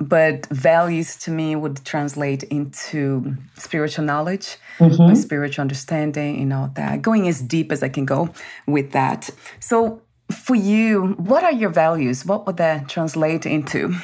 [0.00, 5.14] But values to me would translate into spiritual knowledge, mm-hmm.
[5.14, 7.00] spiritual understanding, and all that.
[7.00, 8.30] Going as deep as I can go
[8.66, 9.30] with that.
[9.60, 10.02] So
[10.34, 12.24] for you, what are your values?
[12.24, 13.94] What would that translate into?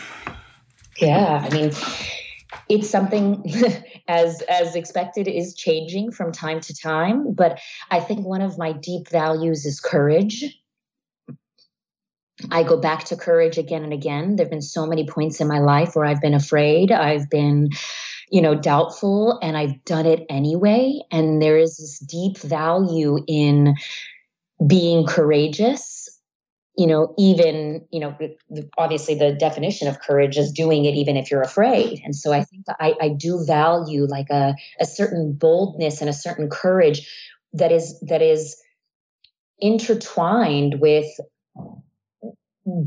[0.99, 1.73] Yeah, I mean,
[2.69, 3.45] it's something
[4.09, 7.59] as as expected is changing from time to time, but
[7.91, 10.45] I think one of my deep values is courage.
[12.51, 14.37] I go back to courage again and again.
[14.37, 17.71] There've been so many points in my life where I've been afraid, I've been
[18.31, 23.75] you know doubtful and I've done it anyway and there is this deep value in
[24.67, 26.09] being courageous
[26.81, 28.17] you know, even, you know,
[28.79, 32.01] obviously the definition of courage is doing it even if you're afraid.
[32.07, 36.15] And so I think I, I do value like a, a certain boldness and a
[36.15, 37.07] certain courage
[37.53, 38.57] that is that is
[39.59, 41.05] intertwined with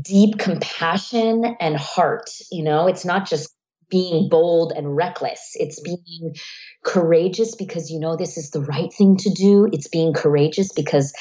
[0.02, 2.30] deep compassion and heart.
[2.50, 3.54] You know, it's not just
[3.90, 5.52] being bold and reckless.
[5.54, 6.34] It's being
[6.82, 9.68] courageous because you know this is the right thing to do.
[9.72, 11.12] It's being courageous because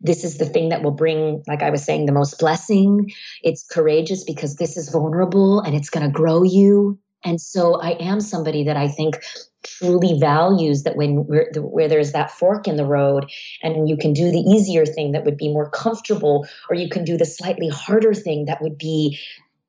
[0.00, 3.12] this is the thing that will bring, like I was saying, the most blessing.
[3.42, 6.98] It's courageous because this is vulnerable and it's going to grow you.
[7.24, 9.20] And so I am somebody that I think
[9.64, 13.30] truly values that when where there's that fork in the road
[13.62, 17.04] and you can do the easier thing that would be more comfortable or you can
[17.04, 19.18] do the slightly harder thing that would be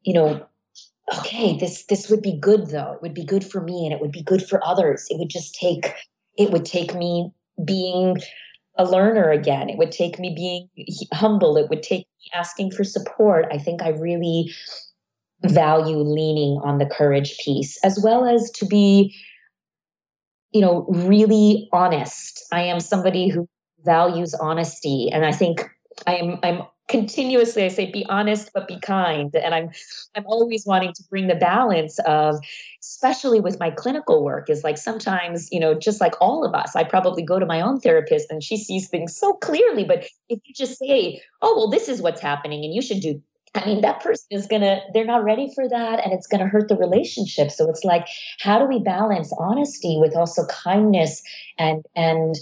[0.04, 0.46] you know
[1.18, 4.00] okay this this would be good though it would be good for me and it
[4.00, 5.96] would be good for others it would just take
[6.38, 7.32] it would take me
[7.66, 8.16] being
[8.80, 9.70] a learner again.
[9.70, 11.58] It would take me being humble.
[11.58, 13.46] It would take me asking for support.
[13.52, 14.52] I think i really
[15.46, 19.16] value leaning on the courage piece as well as to be
[20.52, 22.44] you know really honest.
[22.52, 23.48] I am somebody who
[23.86, 25.64] values honesty and i think
[26.06, 29.70] i'm i'm continuously i say be honest but be kind and i'm
[30.16, 32.36] i'm always wanting to bring the balance of
[32.82, 36.76] especially with my clinical work is like sometimes you know just like all of us
[36.76, 40.40] i probably go to my own therapist and she sees things so clearly but if
[40.46, 43.22] you just say oh well this is what's happening and you should do
[43.56, 46.42] I mean, that person is going to, they're not ready for that and it's going
[46.42, 47.50] to hurt the relationship.
[47.50, 48.08] So it's like,
[48.40, 51.24] how do we balance honesty with also kindness
[51.58, 52.36] and, and,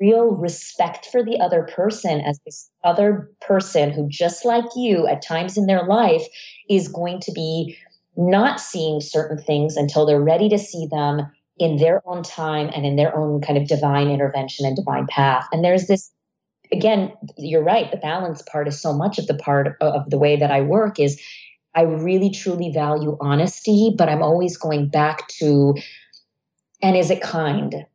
[0.00, 5.22] real respect for the other person as this other person who just like you at
[5.22, 6.24] times in their life
[6.68, 7.76] is going to be
[8.16, 12.86] not seeing certain things until they're ready to see them in their own time and
[12.86, 16.12] in their own kind of divine intervention and divine path and there's this
[16.72, 17.90] again, you're right.
[17.90, 20.98] The balance part is so much of the part of the way that I work
[20.98, 21.20] is
[21.74, 25.74] I really truly value honesty, but I'm always going back to,
[26.82, 27.86] and is it kind?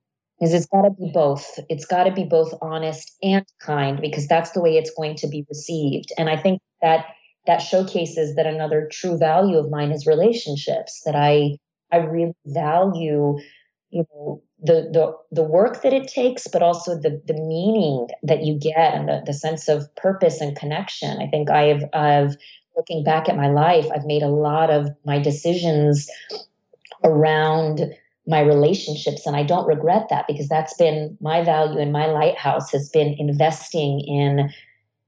[0.43, 1.57] Because it's got to be both.
[1.69, 5.27] It's got to be both honest and kind because that's the way it's going to
[5.29, 6.11] be received.
[6.17, 7.05] And I think that
[7.47, 11.01] that showcases that another true value of mine is relationships.
[11.05, 11.59] That I
[11.93, 13.39] I really value,
[13.89, 18.43] you know, the the the work that it takes, but also the the meaning that
[18.43, 21.21] you get and the, the sense of purpose and connection.
[21.21, 22.35] I think I've I've
[22.75, 26.09] looking back at my life, I've made a lot of my decisions
[27.05, 27.93] around
[28.25, 32.71] my relationships and I don't regret that because that's been my value and my lighthouse
[32.71, 34.49] has been investing in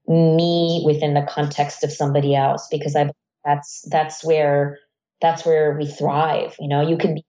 [0.08, 3.10] me within the context of somebody else because I
[3.44, 4.78] that's that's where
[5.20, 6.54] that's where we thrive.
[6.60, 7.24] You know you can be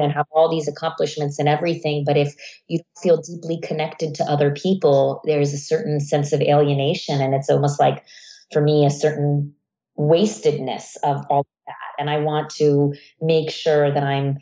[0.00, 2.34] and have all these accomplishments and everything but if
[2.68, 7.50] you feel deeply connected to other people there's a certain sense of alienation and it's
[7.50, 8.04] almost like
[8.52, 9.52] for me a certain
[9.96, 11.74] wastedness of all of that.
[11.98, 14.38] And i want to make sure that i'm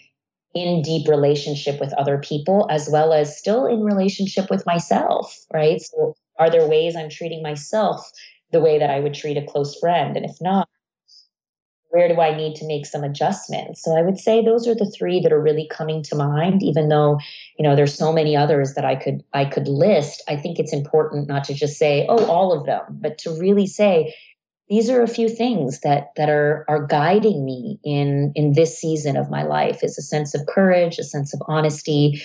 [0.55, 5.81] in deep relationship with other people as well as still in relationship with myself right
[5.81, 8.11] so are there ways i'm treating myself
[8.53, 10.69] the way that i would treat a close friend and if not
[11.91, 13.83] where do I need to make some adjustments?
[13.83, 16.89] So I would say those are the three that are really coming to mind, even
[16.89, 17.19] though,
[17.59, 20.23] you know, there's so many others that I could I could list.
[20.29, 23.67] I think it's important not to just say, oh, all of them, but to really
[23.67, 24.15] say,
[24.71, 29.17] these are a few things that that are are guiding me in in this season
[29.17, 32.23] of my life is a sense of courage, a sense of honesty,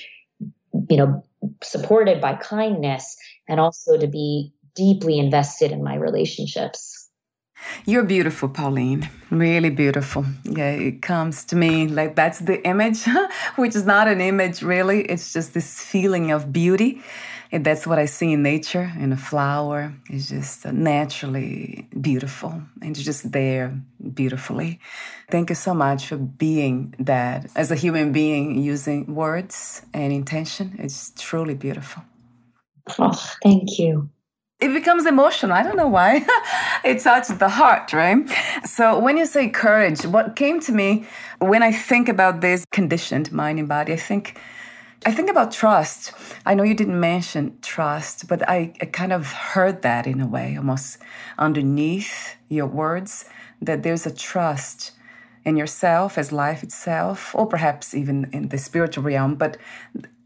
[0.89, 1.23] you know,
[1.63, 3.17] supported by kindness,
[3.49, 7.10] and also to be deeply invested in my relationships.
[7.86, 9.10] You're beautiful, Pauline.
[9.31, 10.25] Really beautiful.
[10.43, 13.05] Yeah, it comes to me like that's the image,
[13.55, 15.01] which is not an image really.
[15.01, 17.01] It's just this feeling of beauty.
[17.55, 19.93] And that's what I see in nature, in a flower.
[20.09, 23.79] It's just naturally beautiful and it's just there
[24.13, 24.81] beautifully.
[25.31, 30.75] Thank you so much for being that as a human being, using words and intention.
[30.79, 32.03] It's truly beautiful.
[32.99, 34.09] Oh, thank you
[34.61, 35.51] it becomes emotional.
[35.51, 36.25] I don't know why.
[36.83, 38.17] it touches the heart, right?
[38.65, 41.05] So when you say courage, what came to me
[41.39, 44.39] when I think about this conditioned mind and body, I think
[45.03, 46.13] I think about trust.
[46.45, 50.27] I know you didn't mention trust, but I, I kind of heard that in a
[50.27, 50.97] way, almost
[51.38, 53.25] underneath your words,
[53.62, 54.91] that there's a trust
[55.43, 59.36] in yourself as life itself, or perhaps even in the spiritual realm.
[59.36, 59.58] But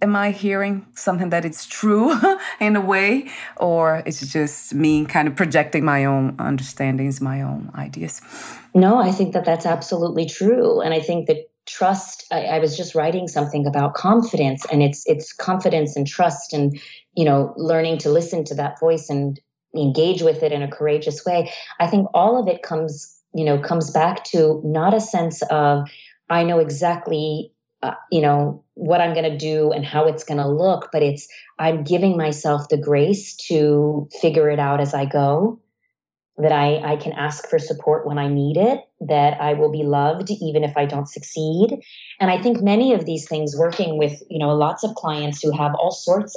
[0.02, 2.18] am I hearing something that it's true
[2.62, 7.70] in a way, or it's just me kind of projecting my own understandings, my own
[7.76, 8.22] ideas?
[8.74, 12.26] No, I think that that's absolutely true, and I think that trust.
[12.32, 16.80] I, I was just writing something about confidence, and it's it's confidence and trust, and
[17.14, 19.40] you know, learning to listen to that voice and
[19.76, 21.52] engage with it in a courageous way.
[21.80, 25.88] I think all of it comes, you know, comes back to not a sense of
[26.30, 27.52] I know exactly
[27.82, 31.02] uh, you know what i'm going to do and how it's going to look but
[31.02, 31.30] it's
[31.60, 35.58] i'm giving myself the grace to figure it out as i go
[36.40, 39.84] that i i can ask for support when i need it that i will be
[39.84, 41.78] loved even if i don't succeed
[42.20, 45.52] and i think many of these things working with you know lots of clients who
[45.56, 46.36] have all sorts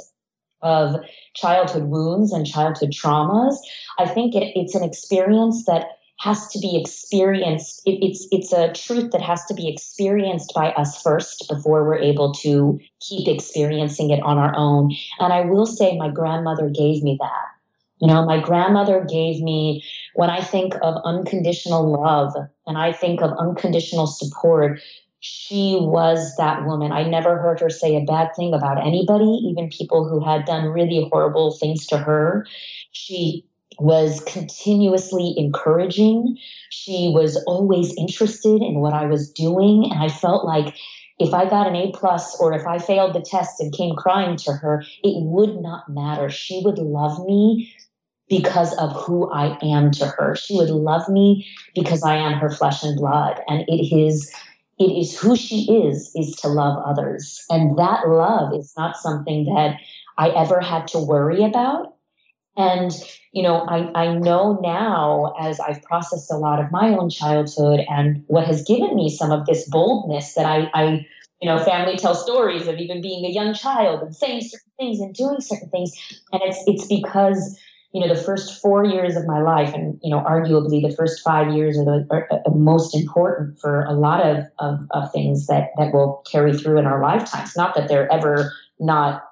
[0.61, 0.95] of
[1.35, 3.55] childhood wounds and childhood traumas
[3.99, 5.87] i think it, it's an experience that
[6.23, 7.81] has to be experienced.
[7.85, 11.99] It, it's it's a truth that has to be experienced by us first before we're
[11.99, 14.95] able to keep experiencing it on our own.
[15.19, 17.52] And I will say, my grandmother gave me that.
[18.03, 19.81] You know, my grandmother gave me
[20.15, 22.33] when I think of unconditional love
[22.67, 24.81] and I think of unconditional support.
[25.21, 26.91] She was that woman.
[26.91, 30.65] I never heard her say a bad thing about anybody, even people who had done
[30.65, 32.45] really horrible things to her.
[32.91, 33.45] She
[33.79, 36.37] was continuously encouraging.
[36.71, 39.89] She was always interested in what I was doing.
[39.89, 40.75] And I felt like
[41.19, 44.35] if I got an A plus or if I failed the test and came crying
[44.37, 46.29] to her, it would not matter.
[46.29, 47.73] She would love me
[48.37, 50.35] because of who I am to her.
[50.35, 53.39] She would love me because I am her flesh and blood.
[53.47, 54.33] And it is
[54.79, 57.45] it is who she is is to love others.
[57.49, 59.77] And that love is not something that
[60.17, 61.95] I ever had to worry about.
[62.57, 62.91] And
[63.31, 67.81] you know, I, I know now as I've processed a lot of my own childhood
[67.87, 71.05] and what has given me some of this boldness that I, I
[71.41, 74.99] you know, family tells stories of even being a young child and saying certain things
[74.99, 75.91] and doing certain things.
[76.31, 77.59] And it's it's because,
[77.93, 81.21] you know, the first four years of my life, and you know, arguably the first
[81.21, 85.45] five years are the are, are most important for a lot of, of, of things
[85.45, 87.55] that that will carry through in our lifetimes.
[87.55, 89.23] Not that they're ever not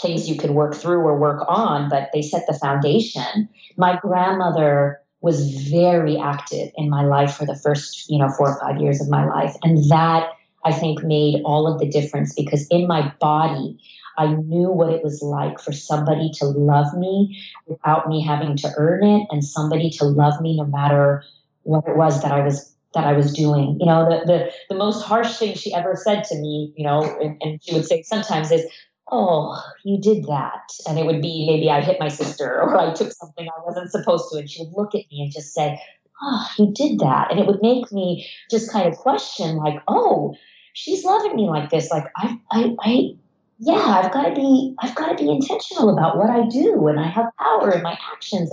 [0.00, 3.48] things you can work through or work on, but they set the foundation.
[3.76, 8.60] My grandmother was very active in my life for the first, you know, four or
[8.60, 9.54] five years of my life.
[9.62, 10.30] And that
[10.64, 13.78] I think made all of the difference because in my body,
[14.18, 18.72] I knew what it was like for somebody to love me without me having to
[18.76, 21.22] earn it and somebody to love me no matter
[21.62, 23.76] what it was that I was that I was doing.
[23.80, 27.02] You know, the the, the most harsh thing she ever said to me, you know,
[27.20, 28.66] and, and she would say sometimes is,
[29.10, 30.72] oh, you did that.
[30.88, 33.90] And it would be maybe I hit my sister or I took something I wasn't
[33.90, 34.38] supposed to.
[34.38, 35.80] And she would look at me and just say,
[36.22, 37.30] oh, you did that.
[37.30, 40.34] And it would make me just kind of question, like, oh,
[40.72, 41.90] she's loving me like this.
[41.90, 43.16] Like, I, I, I,
[43.60, 46.98] yeah, I've got to be, I've got to be intentional about what I do and
[46.98, 48.50] I have power in my actions.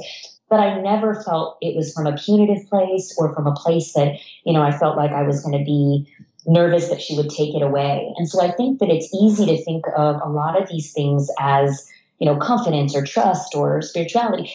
[0.50, 4.18] But I never felt it was from a punitive place or from a place that,
[4.46, 6.14] you know, I felt like I was going to be
[6.46, 8.14] nervous that she would take it away.
[8.18, 11.30] And so I think that it's easy to think of a lot of these things
[11.40, 11.86] as,
[12.20, 14.54] you know, confidence or trust or spirituality.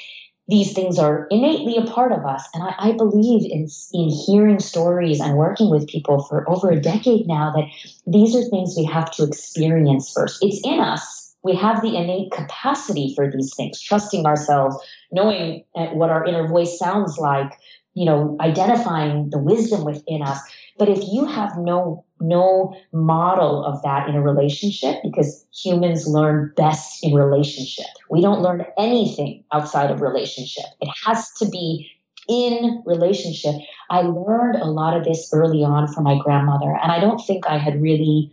[0.52, 2.46] These things are innately a part of us.
[2.52, 6.78] And I, I believe in, in hearing stories and working with people for over a
[6.78, 7.64] decade now that
[8.06, 10.44] these are things we have to experience first.
[10.44, 11.34] It's in us.
[11.42, 14.76] We have the innate capacity for these things, trusting ourselves,
[15.10, 17.50] knowing uh, what our inner voice sounds like,
[17.94, 20.38] you know, identifying the wisdom within us.
[20.78, 26.52] But if you have no no model of that in a relationship, because humans learn
[26.56, 27.86] best in relationship.
[28.10, 30.64] We don't learn anything outside of relationship.
[30.80, 31.90] It has to be
[32.28, 33.56] in relationship.
[33.90, 37.46] I learned a lot of this early on from my grandmother, and I don't think
[37.46, 38.32] I had really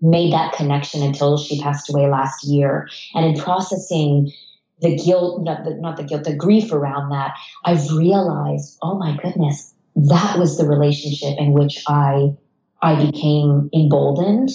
[0.00, 2.88] made that connection until she passed away last year.
[3.14, 4.32] And in processing
[4.80, 9.14] the guilt, not the, not the guilt, the grief around that, I've realized, oh my
[9.22, 12.34] goodness, that was the relationship in which I
[12.82, 14.50] I became emboldened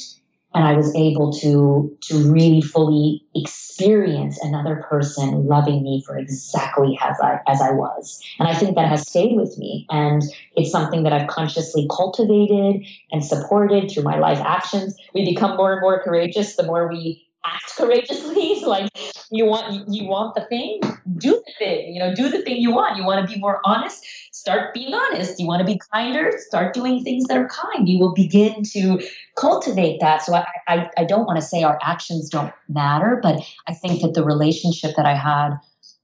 [0.56, 6.98] and I was able to to really fully experience another person loving me for exactly
[7.04, 8.22] as I as I was.
[8.40, 9.86] And I think that has stayed with me.
[9.90, 10.24] And
[10.56, 14.96] it's something that I've consciously cultivated and supported through my life actions.
[15.14, 18.62] We become more and more courageous the more we act courageously.
[18.66, 18.90] like
[19.32, 20.80] you want you want the thing,
[21.18, 21.94] do the thing.
[21.94, 22.98] You know, do the thing you want.
[22.98, 24.06] You want to be more honest.
[24.32, 25.40] Start being honest.
[25.40, 26.32] You want to be kinder.
[26.48, 27.88] Start doing things that are kind.
[27.88, 29.02] You will begin to
[29.36, 30.24] cultivate that.
[30.24, 34.02] So I, I, I don't want to say our actions don't matter, but I think
[34.02, 35.58] that the relationship that I had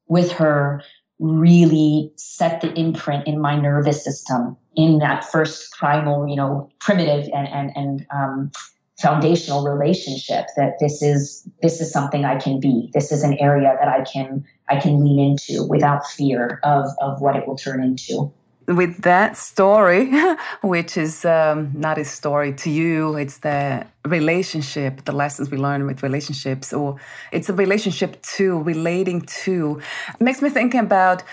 [0.07, 0.81] with her
[1.19, 7.29] really set the imprint in my nervous system in that first primal, you know, primitive
[7.33, 8.51] and and and um,
[9.02, 12.89] foundational relationship that this is this is something I can be.
[12.93, 17.22] This is an area that I can I can lean into without fear of of
[17.22, 18.32] what it will turn into.
[18.68, 20.12] With that story,
[20.62, 25.88] which is um, not a story to you, it's the relationship, the lessons we learn
[25.88, 26.97] with relationships, or
[27.32, 29.82] it's a relationship to relating to.
[30.14, 31.24] It makes me think about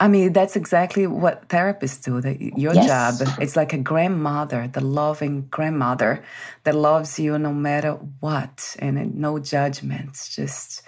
[0.00, 2.26] I mean, that's exactly what therapists do.
[2.58, 2.86] Your yes.
[2.86, 6.24] job, it's like a grandmother, the loving grandmother
[6.64, 10.82] that loves you no matter what, and no judgments, just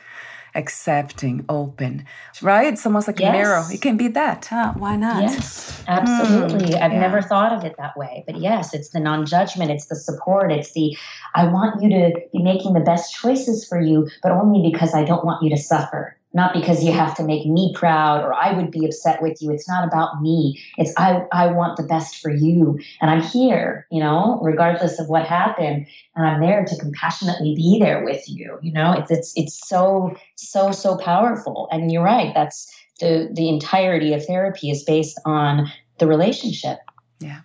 [0.55, 2.07] accepting, open.
[2.41, 2.73] Right?
[2.73, 3.29] It's almost like yes.
[3.29, 3.65] a mirror.
[3.71, 4.47] It can be that.
[4.47, 4.73] Huh?
[4.79, 5.23] Why not?
[5.23, 6.71] Yes, absolutely.
[6.71, 7.01] Mm, I've yeah.
[7.01, 8.25] never thought of it that way.
[8.27, 10.97] But yes, it's the non judgment, it's the support, it's the
[11.35, 15.05] I want you to be making the best choices for you, but only because I
[15.05, 18.53] don't want you to suffer not because you have to make me proud or I
[18.53, 19.51] would be upset with you.
[19.51, 20.63] It's not about me.
[20.79, 22.79] It's I I want the best for you.
[23.01, 25.87] And I'm here, you know, regardless of what happened.
[26.17, 28.59] And I'm there to compassionately be there with you.
[28.63, 31.69] You know, it's it's it's so, so, so powerful.
[31.71, 32.33] And you're right.
[32.35, 36.79] That's the the entirety of therapy is based on the relationship.
[37.21, 37.41] Yeah.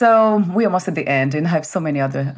[0.00, 2.34] So we're almost at the end, and I have so many other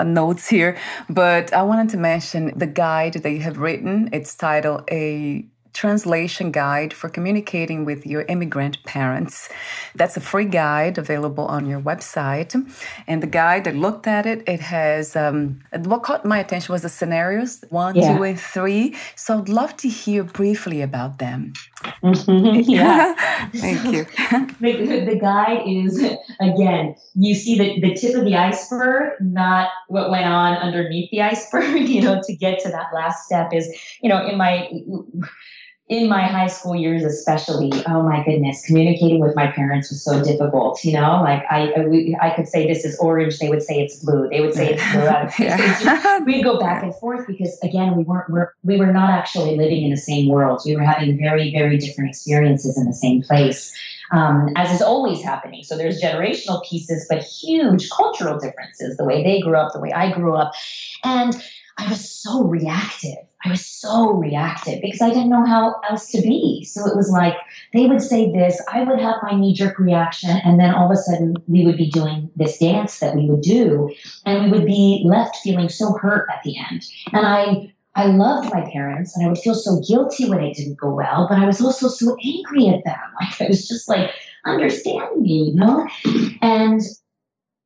[0.04, 0.76] notes here.
[1.08, 4.08] But I wanted to mention the guide that you have written.
[4.12, 5.46] It's titled "A
[5.76, 9.48] translation guide for communicating with your immigrant parents.
[9.94, 12.50] That's a free guide available on your website.
[13.06, 16.82] And the guide, I looked at it, it has um, what caught my attention was
[16.82, 18.16] the scenarios one, yeah.
[18.16, 18.96] two, and three.
[19.14, 21.52] So I'd love to hear briefly about them.
[22.02, 22.56] Mm-hmm.
[22.76, 23.14] Yeah.
[23.54, 24.04] Thank you.
[24.60, 26.02] the, the guide is,
[26.40, 31.22] again, you see the, the tip of the iceberg, not what went on underneath the
[31.22, 33.68] iceberg, you know, to get to that last step is,
[34.02, 34.68] you know, in my
[35.88, 40.22] in my high school years especially oh my goodness communicating with my parents was so
[40.22, 41.20] difficult you know?
[41.22, 44.28] Like i I, we, I could say this is orange they would say it's blue.
[44.28, 45.06] They would say it's blue.
[45.46, 46.18] Yeah.
[46.24, 49.82] we'd go back and forth because again we weren't we're, we were not actually living
[49.82, 50.62] in the same world.
[50.64, 53.72] We were having very very different experiences in the same place.
[54.12, 55.64] Um, as is always happening.
[55.64, 59.92] So there's generational pieces but huge cultural differences the way they grew up the way
[59.92, 60.52] i grew up.
[61.04, 61.34] And
[61.78, 63.25] I was so reactive.
[63.44, 66.64] I was so reactive because I didn't know how else to be.
[66.64, 67.34] So it was like
[67.72, 70.92] they would say this, I would have my knee jerk reaction, and then all of
[70.92, 74.66] a sudden we would be doing this dance that we would do, and we would
[74.66, 76.84] be left feeling so hurt at the end.
[77.12, 80.78] And I I loved my parents and I would feel so guilty when it didn't
[80.78, 82.98] go well, but I was also so angry at them.
[83.20, 84.10] Like I was just like,
[84.44, 85.88] understand me, you know?
[86.42, 86.82] And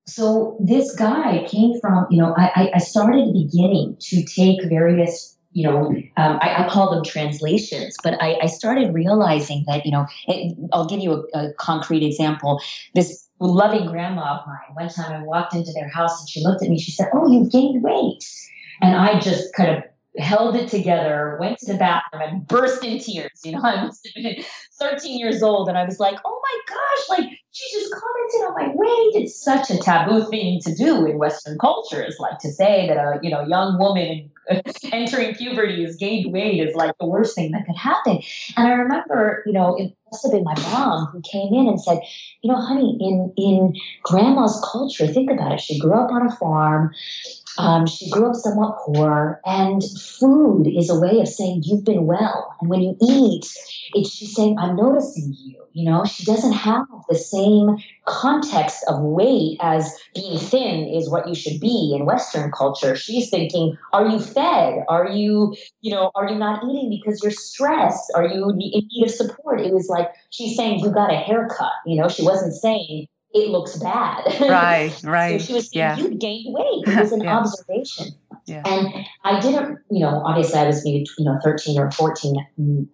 [0.07, 5.65] so this guy came from, you know, I, I started beginning to take various you
[5.65, 10.07] know, um, I, I, call them translations, but I, I started realizing that, you know,
[10.29, 12.61] it, I'll give you a, a, concrete example.
[12.95, 16.63] This loving grandma of mine, one time I walked into their house and she looked
[16.63, 18.25] at me, she said, Oh, you've gained weight.
[18.81, 19.83] And I just kind of
[20.19, 23.41] held it together, went to the bathroom, and burst in tears.
[23.45, 24.45] You know, I been
[24.79, 28.55] 13 years old, and I was like, "Oh my gosh!" Like she just commented on
[28.55, 29.23] my weight.
[29.23, 33.21] It's such a taboo thing to do in Western cultures, like to say that a
[33.23, 34.31] you know young woman
[34.93, 38.21] entering puberty has gained weight is like the worst thing that could happen.
[38.57, 41.81] And I remember, you know, it must have been my mom who came in and
[41.81, 42.01] said,
[42.43, 45.61] "You know, honey, in in grandma's culture, think about it.
[45.61, 46.93] She grew up on a farm."
[47.59, 49.83] Um, she grew up somewhat poor, and
[50.19, 52.55] food is a way of saying you've been well.
[52.61, 53.47] And when you eat,
[53.95, 55.57] it's she's saying, I'm noticing you.
[55.73, 61.29] You know, she doesn't have the same context of weight as being thin is what
[61.29, 62.97] you should be in Western culture.
[62.97, 64.85] She's thinking, are you fed?
[64.89, 68.11] Are you, you know, are you not eating because you're stressed?
[68.17, 69.61] Are you in need of support?
[69.61, 71.73] It was like she's saying, you got a haircut.
[71.87, 74.25] You know, she wasn't saying, it looks bad.
[74.41, 75.41] Right, right.
[75.41, 75.97] so she was saying, yeah.
[75.97, 76.89] you gained weight.
[76.89, 77.39] It was an yeah.
[77.39, 78.07] observation.
[78.47, 78.63] Yeah.
[78.65, 82.47] And I didn't, you know, obviously I was maybe, you know, 13 or 14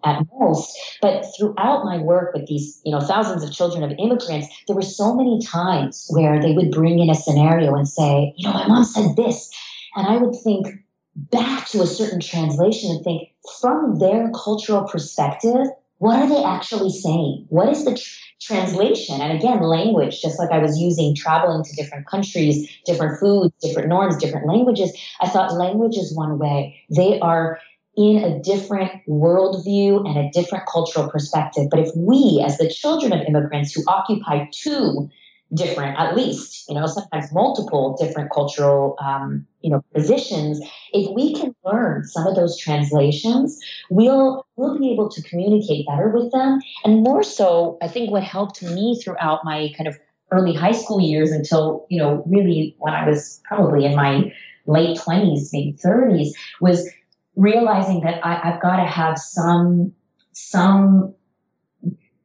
[0.05, 4.49] at most, but throughout my work with these, you know, thousands of children of immigrants,
[4.67, 8.47] there were so many times where they would bring in a scenario and say, you
[8.47, 9.51] know, my mom said this.
[9.95, 10.67] And I would think
[11.15, 13.31] back to a certain translation and think
[13.61, 15.67] from their cultural perspective,
[15.99, 17.47] what are they actually saying?
[17.49, 19.21] What is the tr- translation?
[19.21, 23.89] And again, language, just like I was using traveling to different countries, different foods, different
[23.89, 24.97] norms, different languages.
[25.21, 26.85] I thought language is one way.
[26.91, 27.59] They are
[27.97, 31.69] in a different worldview and a different cultural perspective.
[31.71, 35.09] But if we, as the children of immigrants who occupy two
[35.55, 40.61] different, at least, you know, sometimes multiple different cultural, um, you know, positions.
[40.93, 43.59] If we can learn some of those translations,
[43.91, 46.61] we'll we'll be able to communicate better with them.
[46.85, 49.97] And more so, I think what helped me throughout my kind of
[50.33, 54.33] early high school years until you know really when I was probably in my
[54.67, 56.89] late twenties, maybe thirties, was
[57.37, 59.93] realizing that I, I've got to have some
[60.33, 61.15] some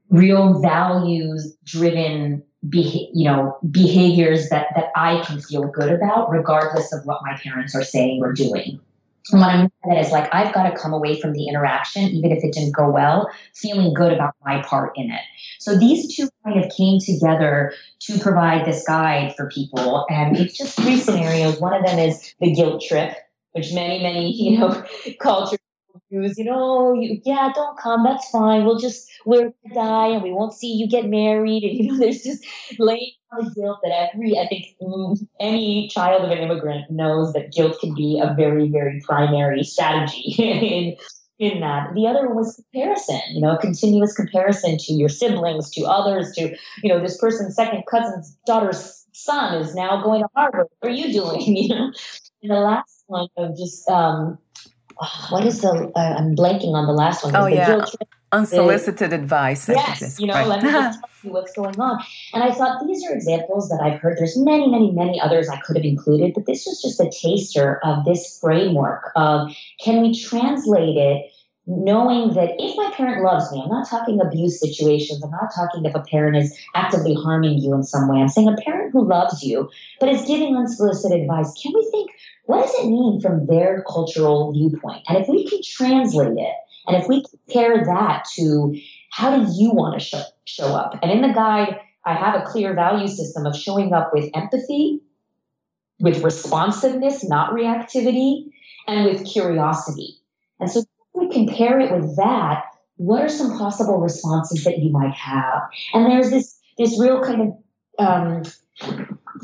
[0.09, 6.93] real values driven be, you know behaviors that that I can feel good about regardless
[6.93, 8.79] of what my parents are saying or doing.
[9.31, 11.47] And what I mean by that is like I've got to come away from the
[11.47, 15.21] interaction, even if it didn't go well, feeling good about my part in it.
[15.59, 20.05] So these two kind of came together to provide this guide for people.
[20.09, 21.59] And it's just three scenarios.
[21.59, 23.15] One of them is the guilt trip,
[23.51, 24.83] which many, many, you know,
[25.19, 25.59] cultures
[26.11, 28.65] use, you know, you, yeah, don't come, that's fine.
[28.65, 31.63] We'll just we'll die and we won't see you get married.
[31.63, 32.45] And you know, there's just
[32.77, 37.33] laying on the guilt that every I think mm, any child of an immigrant knows
[37.33, 40.95] that guilt can be a very, very primary strategy in
[41.39, 41.93] in that.
[41.95, 46.55] The other one was comparison, you know, continuous comparison to your siblings, to others, to,
[46.83, 50.67] you know, this person's second cousin's daughter's son is now going to Harvard.
[50.79, 51.41] What are you doing?
[51.57, 51.91] You know,
[52.43, 54.39] and the last one of just um,
[55.29, 55.91] what is the?
[55.95, 57.35] Uh, I'm blanking on the last one.
[57.35, 57.85] Oh yeah,
[58.31, 59.67] unsolicited advice.
[59.67, 60.47] Yes, you know, right.
[60.47, 61.99] let me just tell you what's going on.
[62.33, 64.17] And I thought these are examples that I've heard.
[64.17, 67.79] There's many, many, many others I could have included, but this was just a taster
[67.83, 69.51] of this framework of
[69.83, 71.30] can we translate it
[71.67, 75.85] knowing that if my parent loves me, I'm not talking abuse situations, I'm not talking
[75.85, 78.19] if a parent is actively harming you in some way.
[78.19, 81.53] I'm saying a parent who loves you but is giving unsolicited advice.
[81.61, 82.11] Can we think,
[82.45, 85.03] what does it mean from their cultural viewpoint?
[85.07, 86.55] And if we can translate it,
[86.87, 88.75] and if we compare that to
[89.11, 90.97] how do you want to show, show up?
[91.03, 94.99] And in the guide, I have a clear value system of showing up with empathy,
[95.99, 98.51] with responsiveness, not reactivity,
[98.87, 100.17] and with curiosity.
[100.59, 100.83] And so
[101.31, 102.63] compare it with that,
[102.97, 105.61] what are some possible responses that you might have?
[105.93, 107.57] And there's this this real kind of
[107.99, 108.43] um,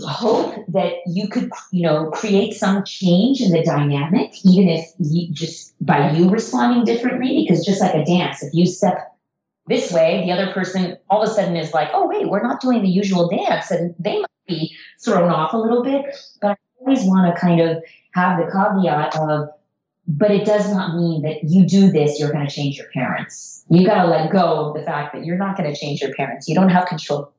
[0.06, 5.32] hope that you could, you know, create some change in the dynamic, even if you
[5.32, 7.46] just by you responding differently.
[7.48, 8.98] Because just like a dance, if you step
[9.68, 12.62] this way, the other person all of a sudden is like, "Oh, wait, we're not
[12.62, 16.06] doing the usual dance," and they might be thrown off a little bit.
[16.42, 17.84] But I always want to kind of
[18.14, 19.50] have the caveat of
[20.08, 23.66] but it does not mean that you do this, you're going to change your parents.
[23.70, 26.14] You got to let go of the fact that you're not going to change your
[26.14, 26.48] parents.
[26.48, 27.34] You don't have control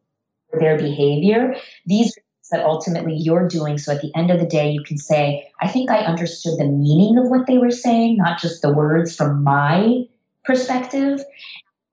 [0.53, 1.57] over their behavior.
[1.87, 3.79] These are things that ultimately you're doing.
[3.79, 6.67] So at the end of the day, you can say, I think I understood the
[6.67, 10.07] meaning of what they were saying, not just the words from my
[10.45, 11.21] perspective.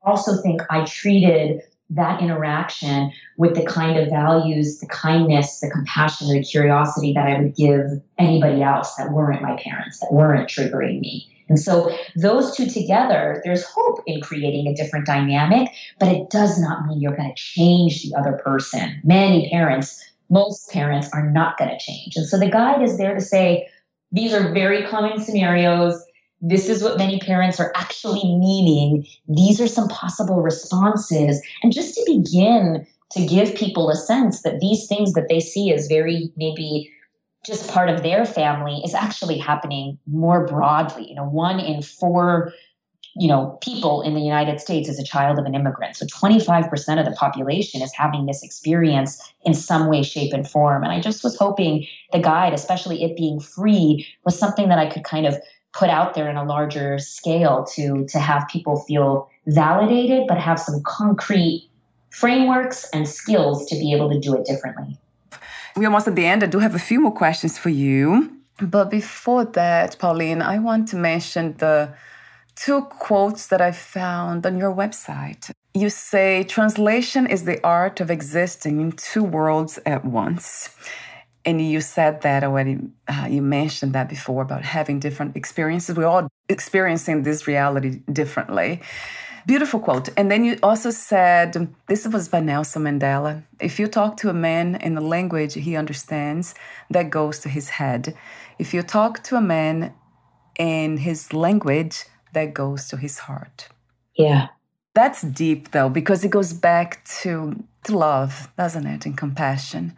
[0.04, 6.30] Also think I treated that interaction with the kind of values, the kindness, the compassion,
[6.30, 11.00] the curiosity that I would give anybody else that weren't my parents, that weren't triggering
[11.00, 11.32] me.
[11.48, 15.70] And so those two together, there's hope in creating a different dynamic,
[16.00, 19.00] but it does not mean you're going to change the other person.
[19.04, 22.16] Many parents, most parents are not going to change.
[22.16, 23.68] And so the guide is there to say,
[24.12, 26.04] these are very common scenarios
[26.48, 29.06] this is what many parents are actually meaning.
[29.28, 31.42] These are some possible responses.
[31.64, 35.74] And just to begin to give people a sense that these things that they see
[35.74, 36.92] as very maybe
[37.46, 41.10] just part of their family is actually happening more broadly.
[41.10, 42.54] You know, one in four
[43.18, 47.00] you know people in the united states is a child of an immigrant so 25%
[47.00, 51.00] of the population is having this experience in some way shape and form and i
[51.00, 55.26] just was hoping the guide especially it being free was something that i could kind
[55.26, 55.38] of
[55.76, 60.60] put out there in a larger scale to to have people feel validated but have
[60.60, 61.70] some concrete
[62.10, 64.98] frameworks and skills to be able to do it differently.
[65.76, 66.44] We're almost at the end.
[66.44, 68.32] I do have a few more questions for you.
[68.62, 71.94] But before that pauline i want to mention the
[72.56, 75.52] two quotes that i found on your website.
[75.74, 80.70] You say translation is the art of existing in two worlds at once
[81.46, 85.96] and you said that already uh, you mentioned that before about having different experiences.
[85.96, 88.82] We're all experiencing this reality differently.
[89.46, 90.10] Beautiful quote.
[90.18, 94.34] And then you also said this was by nelson mandela if you talk to a
[94.34, 96.56] man in a language he understands
[96.90, 98.16] that goes to his head.
[98.58, 99.94] If you talk to a man
[100.58, 103.68] in his language that goes to his heart.
[104.16, 104.48] Yeah.
[104.96, 109.06] That's deep though because it goes back to to love doesn't it?
[109.06, 109.96] And compassion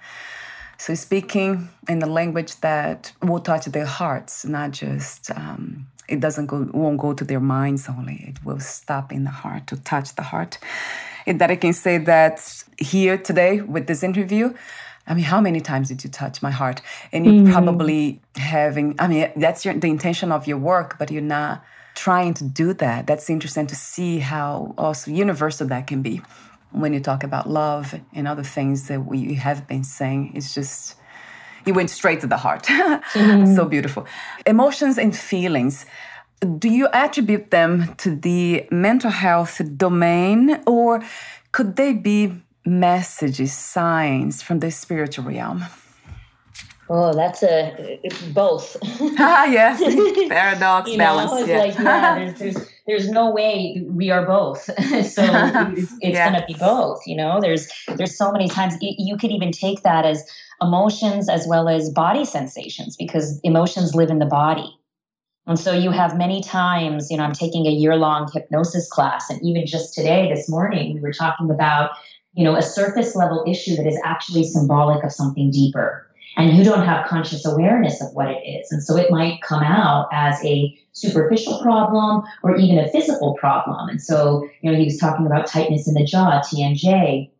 [0.78, 6.45] so speaking in the language that will touch their hearts, not just um, it doesn't
[6.45, 8.25] go won't go to their minds only.
[8.30, 10.57] It will stop in the heart to touch the heart.
[11.25, 14.53] And that I can say that here today with this interview.
[15.07, 16.82] I mean, how many times did you touch my heart?
[17.11, 17.51] And you're mm.
[17.51, 21.63] probably having, I mean, that's your, the intention of your work, but you're not
[21.95, 23.07] trying to do that.
[23.07, 26.21] That's interesting to see how also universal that can be
[26.80, 30.95] when you talk about love and other things that we have been saying, it's just,
[31.65, 32.63] you went straight to the heart.
[32.67, 33.55] mm-hmm.
[33.55, 34.05] So beautiful.
[34.45, 35.86] Emotions and feelings.
[36.59, 41.03] Do you attribute them to the mental health domain or
[41.51, 42.34] could they be
[42.65, 45.63] messages, signs from the spiritual realm?
[46.89, 48.78] Oh, that's a it's both.
[49.19, 49.82] ah, yes,
[50.30, 51.32] paradox, balance.
[51.32, 51.59] Know, yeah.
[51.59, 54.61] Like, yeah, there's, there's there's no way we are both.
[54.63, 56.29] so it's, it's yeah.
[56.29, 57.01] going to be both.
[57.05, 60.23] You know, there's there's so many times you could even take that as
[60.61, 64.73] emotions as well as body sensations because emotions live in the body.
[65.45, 69.29] And so you have many times, you know, I'm taking a year long hypnosis class,
[69.29, 71.91] and even just today, this morning, we were talking about,
[72.33, 76.06] you know, a surface level issue that is actually symbolic of something deeper.
[76.38, 78.71] And you don't have conscious awareness of what it is.
[78.71, 83.89] And so it might come out as a superficial problem or even a physical problem.
[83.89, 87.31] And so, you know, he was talking about tightness in the jaw, TMJ,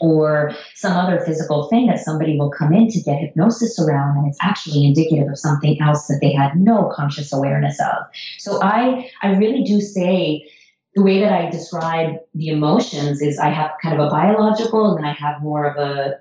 [0.00, 4.26] or some other physical thing that somebody will come in to get hypnosis around and
[4.28, 8.04] it's actually indicative of something else that they had no conscious awareness of.
[8.38, 10.48] So I I really do say
[10.94, 14.98] the way that I describe the emotions is I have kind of a biological and
[14.98, 16.18] then I have more of a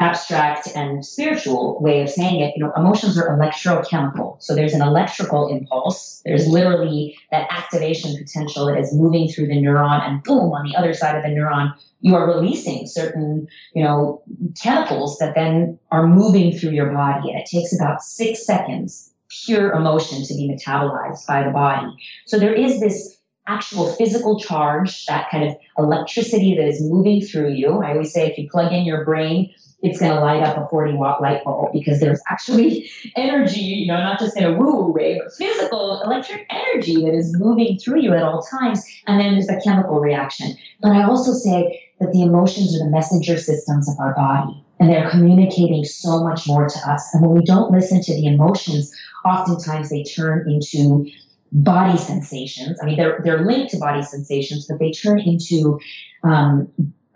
[0.00, 4.40] abstract and spiritual way of saying it, you know, emotions are electrochemical.
[4.40, 6.22] So there's an electrical impulse.
[6.24, 10.76] There's literally that activation potential that is moving through the neuron, and boom, on the
[10.76, 14.22] other side of the neuron, you are releasing certain, you know,
[14.62, 17.30] chemicals that then are moving through your body.
[17.30, 19.12] And it takes about six seconds,
[19.44, 21.92] pure emotion to be metabolized by the body.
[22.26, 23.16] So there is this
[23.48, 27.82] actual physical charge, that kind of electricity that is moving through you.
[27.82, 30.68] I always say if you plug in your brain it's going to light up a
[30.68, 34.74] 40 watt light bulb because there's actually energy, you know, not just in a woo
[34.74, 38.84] woo way, but physical electric energy that is moving through you at all times.
[39.06, 40.56] And then there's a chemical reaction.
[40.80, 44.90] But I also say that the emotions are the messenger systems of our body and
[44.90, 47.14] they're communicating so much more to us.
[47.14, 48.92] And when we don't listen to the emotions,
[49.24, 51.08] oftentimes they turn into
[51.52, 52.78] body sensations.
[52.82, 55.80] I mean, they're, they're linked to body sensations, but they turn into,
[56.22, 56.68] um,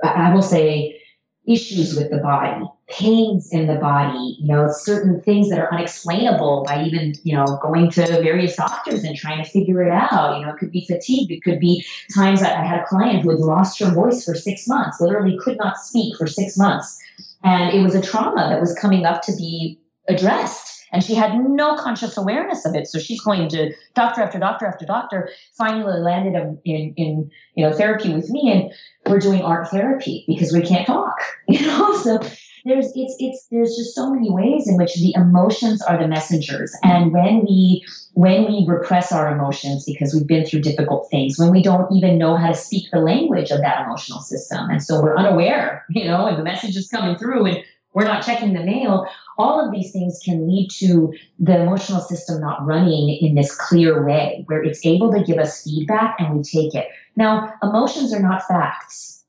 [0.03, 1.02] I will say,
[1.47, 6.65] issues with the body, pains in the body, you know, certain things that are unexplainable
[6.65, 10.39] by even, you know, going to various doctors and trying to figure it out.
[10.39, 11.33] You know, it could be fatigue.
[11.33, 11.85] It could be
[12.15, 15.37] times that I had a client who had lost her voice for six months, literally
[15.39, 16.99] could not speak for six months.
[17.43, 21.39] And it was a trauma that was coming up to be addressed and she had
[21.39, 22.87] no conscious awareness of it.
[22.87, 25.31] So she's going to doctor after doctor after doctor.
[25.57, 28.73] Finally, landed in in you know therapy with me, and
[29.11, 31.17] we're doing art therapy because we can't talk.
[31.49, 32.19] You know, so
[32.65, 36.75] there's it's it's there's just so many ways in which the emotions are the messengers,
[36.83, 37.85] and when we
[38.15, 42.19] when we repress our emotions because we've been through difficult things, when we don't even
[42.19, 46.05] know how to speak the language of that emotional system, and so we're unaware, you
[46.05, 47.65] know, and the message is coming through, and
[47.95, 49.07] we're not checking the mail,
[49.39, 54.05] all of these things can lead to the emotional system not running in this clear
[54.05, 56.89] way where it's able to give us feedback and we take it.
[57.17, 59.25] Now, emotions are not facts,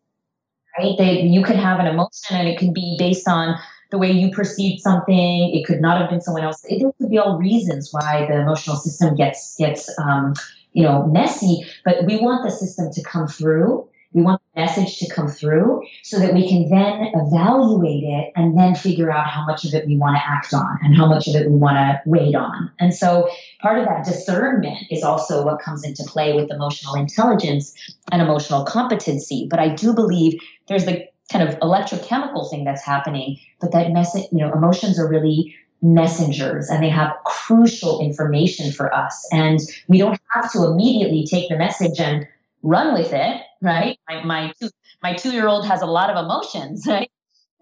[0.77, 0.95] right?
[0.97, 3.57] They, you can have an emotion and it can be based on
[3.91, 5.51] the way you perceived something.
[5.53, 6.65] It could not have been someone else.
[6.67, 10.33] It, could be all reasons why the emotional system gets gets um,
[10.73, 11.63] you know messy.
[11.85, 15.83] But we want the system to come through we want the message to come through
[16.03, 19.87] so that we can then evaluate it and then figure out how much of it
[19.87, 22.71] we want to act on and how much of it we want to wait on.
[22.79, 23.29] And so
[23.61, 27.73] part of that discernment is also what comes into play with emotional intelligence
[28.11, 29.47] and emotional competency.
[29.49, 34.25] But I do believe there's the kind of electrochemical thing that's happening, but that message,
[34.31, 39.27] you know, emotions are really messengers and they have crucial information for us.
[39.31, 42.25] And we don't have to immediately take the message and
[42.63, 43.97] run with it, right?
[44.07, 44.69] My my two,
[45.01, 47.09] my two year old has a lot of emotions, right?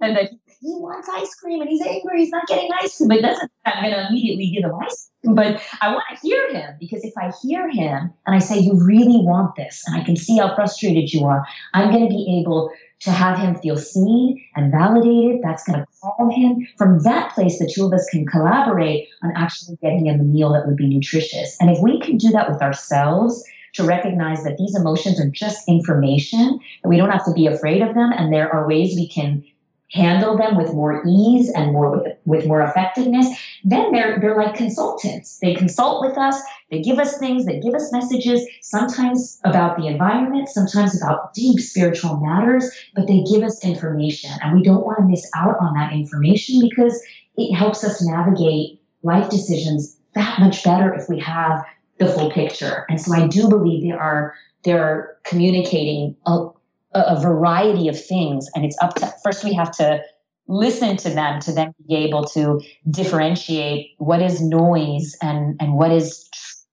[0.01, 0.31] And that
[0.61, 3.09] he wants ice cream and he's angry, he's not getting ice cream.
[3.09, 5.35] But doesn't I'm gonna immediately give him ice cream.
[5.35, 8.73] But I want to hear him because if I hear him and I say, You
[8.83, 12.71] really want this, and I can see how frustrated you are, I'm gonna be able
[13.01, 15.41] to have him feel seen and validated.
[15.43, 16.67] That's to calm him.
[16.77, 20.53] From that place, the two of us can collaborate on actually getting him a meal
[20.53, 21.57] that would be nutritious.
[21.59, 23.43] And if we can do that with ourselves,
[23.73, 27.81] to recognize that these emotions are just information, that we don't have to be afraid
[27.81, 29.43] of them, and there are ways we can
[29.91, 33.27] handle them with more ease and more with, with more effectiveness,
[33.63, 35.39] then they're they're like consultants.
[35.39, 39.87] They consult with us, they give us things, they give us messages, sometimes about the
[39.87, 44.31] environment, sometimes about deep spiritual matters, but they give us information.
[44.41, 47.01] And we don't want to miss out on that information because
[47.35, 51.63] it helps us navigate life decisions that much better if we have
[52.01, 52.85] the full picture.
[52.89, 54.33] And so I do believe they are
[54.63, 56.47] they're communicating a,
[56.93, 60.01] a variety of things, and it's up to first we have to
[60.47, 65.91] listen to them to then be able to differentiate what is noise and and what
[65.91, 66.27] is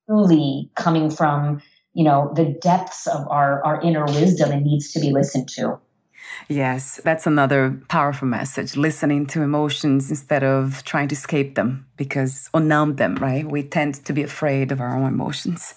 [0.07, 1.61] truly coming from
[1.93, 5.79] you know the depths of our our inner wisdom and needs to be listened to
[6.49, 8.77] Yes, that's another powerful message.
[8.77, 13.45] Listening to emotions instead of trying to escape them because or numb them, right?
[13.47, 15.75] We tend to be afraid of our own emotions.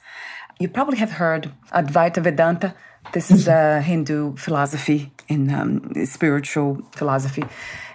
[0.60, 2.76] You probably have heard Advaita Vedanta.
[3.14, 7.44] This is a Hindu philosophy in um, spiritual philosophy.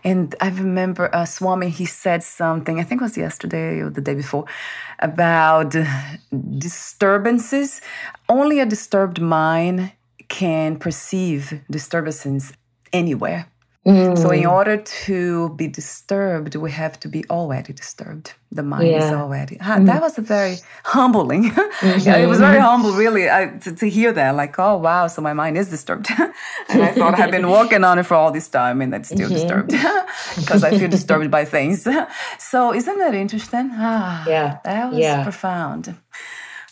[0.02, 4.00] And I remember uh, Swami, he said something, I think it was yesterday or the
[4.00, 4.46] day before,
[4.98, 5.74] about
[6.58, 7.80] disturbances.
[8.28, 9.92] Only a disturbed mind
[10.28, 12.52] can perceive disturbances
[12.92, 13.46] anywhere.
[13.86, 14.18] Mm.
[14.18, 14.50] So, in mm.
[14.50, 18.34] order to be disturbed, we have to be already disturbed.
[18.50, 19.06] The mind yeah.
[19.06, 19.58] is already.
[19.58, 19.86] Mm.
[19.86, 21.50] That was a very humbling.
[21.50, 21.98] Mm-hmm.
[22.08, 24.34] yeah, it was very humble, really, I, to, to, hear that.
[24.34, 26.08] Like, oh, wow, so my mind is disturbed.
[26.68, 29.28] and I thought I've been working on it for all this time and it's still
[29.28, 29.34] mm-hmm.
[29.34, 29.70] disturbed
[30.36, 31.86] because I feel disturbed by things.
[32.40, 33.70] so, isn't that interesting?
[33.72, 34.58] Ah, yeah.
[34.64, 35.22] That was yeah.
[35.22, 35.94] profound.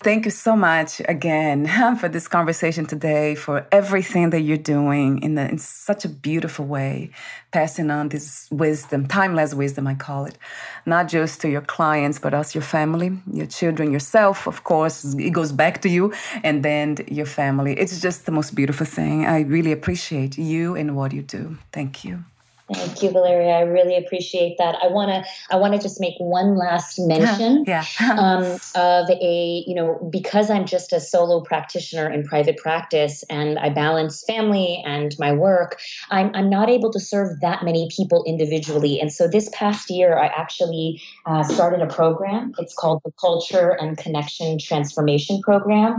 [0.04, 1.66] Thank you so much again
[1.98, 6.66] for this conversation today, for everything that you're doing in, the, in such a beautiful
[6.66, 7.08] way,
[7.52, 10.36] passing on this wisdom, timeless wisdom, I call it,
[10.84, 15.14] not just to your clients, but also your family, your children, yourself, of course.
[15.14, 17.72] It goes back to you, and then your family.
[17.72, 19.24] It's just the most beautiful thing.
[19.24, 21.56] I really appreciate you and what you do.
[21.72, 22.24] Thank you.
[22.72, 23.56] Thank you, Valeria.
[23.56, 24.76] I really appreciate that.
[24.82, 27.84] I want to I want to just make one last mention yeah.
[28.18, 33.58] um, of a you know because I'm just a solo practitioner in private practice and
[33.58, 35.78] I balance family and my work.
[36.10, 40.18] I'm I'm not able to serve that many people individually, and so this past year
[40.18, 42.54] I actually uh, started a program.
[42.58, 45.98] It's called the Culture and Connection Transformation Program,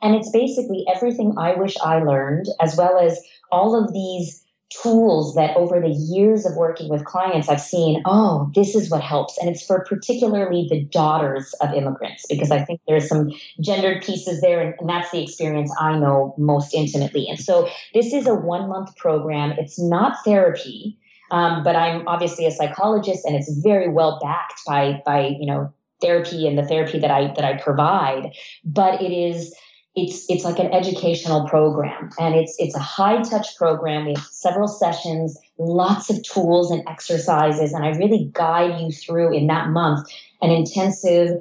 [0.00, 5.34] and it's basically everything I wish I learned, as well as all of these tools
[5.34, 9.38] that over the years of working with clients I've seen, oh, this is what helps.
[9.38, 14.40] And it's for particularly the daughters of immigrants, because I think there's some gendered pieces
[14.40, 17.26] there, and, that's the experience I know most intimately.
[17.28, 19.52] And so this is a one month program.
[19.52, 20.98] It's not therapy.
[21.30, 25.72] Um, but I'm obviously a psychologist, and it's very well backed by by you know
[26.00, 28.34] therapy and the therapy that I that I provide.
[28.62, 29.54] But it is
[29.96, 34.06] it's it's like an educational program and it's it's a high touch program.
[34.06, 39.32] We have several sessions lots of tools and exercises and i really guide you through
[39.32, 40.08] in that month
[40.42, 41.40] an intensive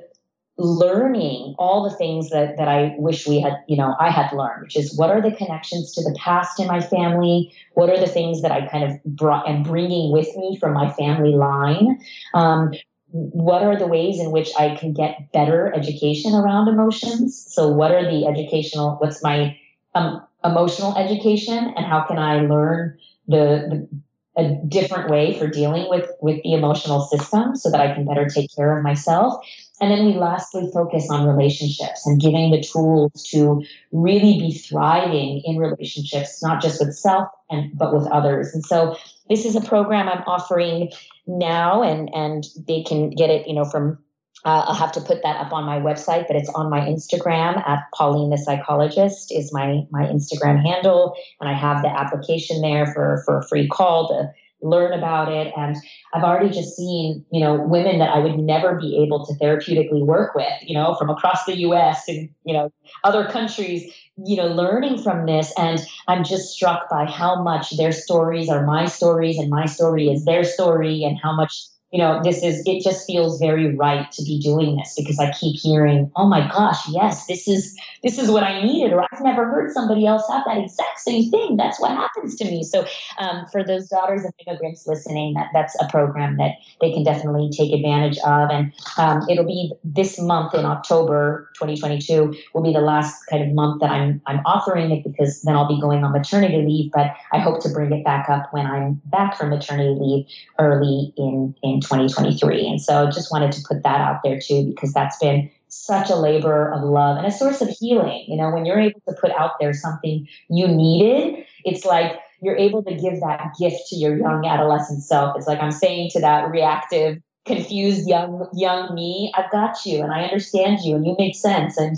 [0.57, 4.61] learning all the things that that i wish we had you know i had learned
[4.61, 7.51] which is what are the connections to the past in my family?
[7.73, 10.91] What are the things that i kind of brought and bringing with me from my
[10.91, 11.99] family line?
[12.33, 12.71] Um,
[13.13, 17.45] what are the ways in which I can get better education around emotions?
[17.49, 19.55] So, what are the educational, what's my
[19.93, 22.97] um, emotional education, and how can I learn
[23.27, 23.37] the,
[23.69, 23.87] the
[24.35, 28.27] a different way for dealing with with the emotional system so that I can better
[28.27, 29.45] take care of myself.
[29.79, 35.41] And then we lastly focus on relationships and giving the tools to really be thriving
[35.45, 38.53] in relationships, not just with self and but with others.
[38.53, 38.97] And so
[39.29, 40.91] this is a program I'm offering
[41.27, 43.99] now, and and they can get it, you know, from.
[44.45, 47.65] Uh, I'll have to put that up on my website, but it's on my Instagram
[47.65, 52.87] at Pauline the Psychologist is my my Instagram handle, and I have the application there
[52.87, 55.53] for for a free call to learn about it.
[55.55, 55.75] And
[56.13, 60.05] I've already just seen, you know, women that I would never be able to therapeutically
[60.05, 62.71] work with, you know, from across the US and, you know,
[63.03, 65.53] other countries, you know, learning from this.
[65.57, 70.07] And I'm just struck by how much their stories are my stories and my story
[70.07, 74.11] is their story and how much you know, this is, it just feels very right
[74.13, 78.17] to be doing this because I keep hearing, oh my gosh, yes, this is, this
[78.17, 81.55] is what I needed, or I've never heard somebody else have that exact same thing.
[81.55, 82.63] That's what happens to me.
[82.63, 82.87] So
[83.19, 87.51] um, for those daughters of immigrants listening, that, that's a program that they can definitely
[87.51, 88.49] take advantage of.
[88.49, 93.53] And um, it'll be this month in October 2022 will be the last kind of
[93.53, 97.13] month that I'm, I'm offering it because then I'll be going on maternity leave, but
[97.31, 100.25] I hope to bring it back up when I'm back from maternity leave
[100.57, 102.67] early in, in 2023.
[102.67, 106.15] And so just wanted to put that out there too, because that's been such a
[106.15, 108.25] labor of love and a source of healing.
[108.27, 112.57] You know, when you're able to put out there something you needed, it's like you're
[112.57, 115.35] able to give that gift to your young adolescent self.
[115.37, 120.11] It's like I'm saying to that reactive, confused young young me, I've got you and
[120.11, 121.77] I understand you and you make sense.
[121.77, 121.97] And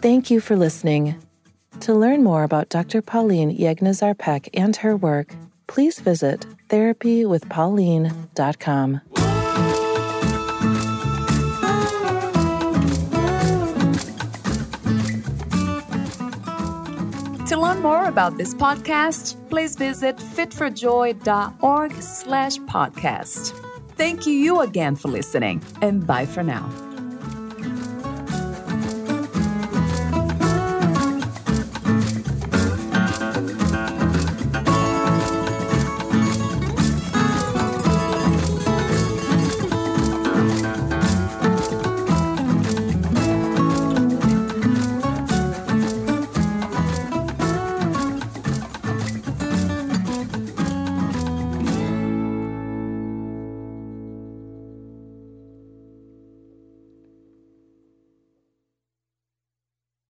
[0.00, 1.16] Thank you for listening.
[1.80, 3.02] To learn more about Dr.
[3.02, 5.34] Pauline Yeghnazar Peck and her work,
[5.66, 9.00] please visit therapywithpauline.com.
[17.46, 23.58] To learn more about this podcast, please visit fitforjoy.org slash podcast.
[23.96, 26.68] Thank you again for listening, and bye for now.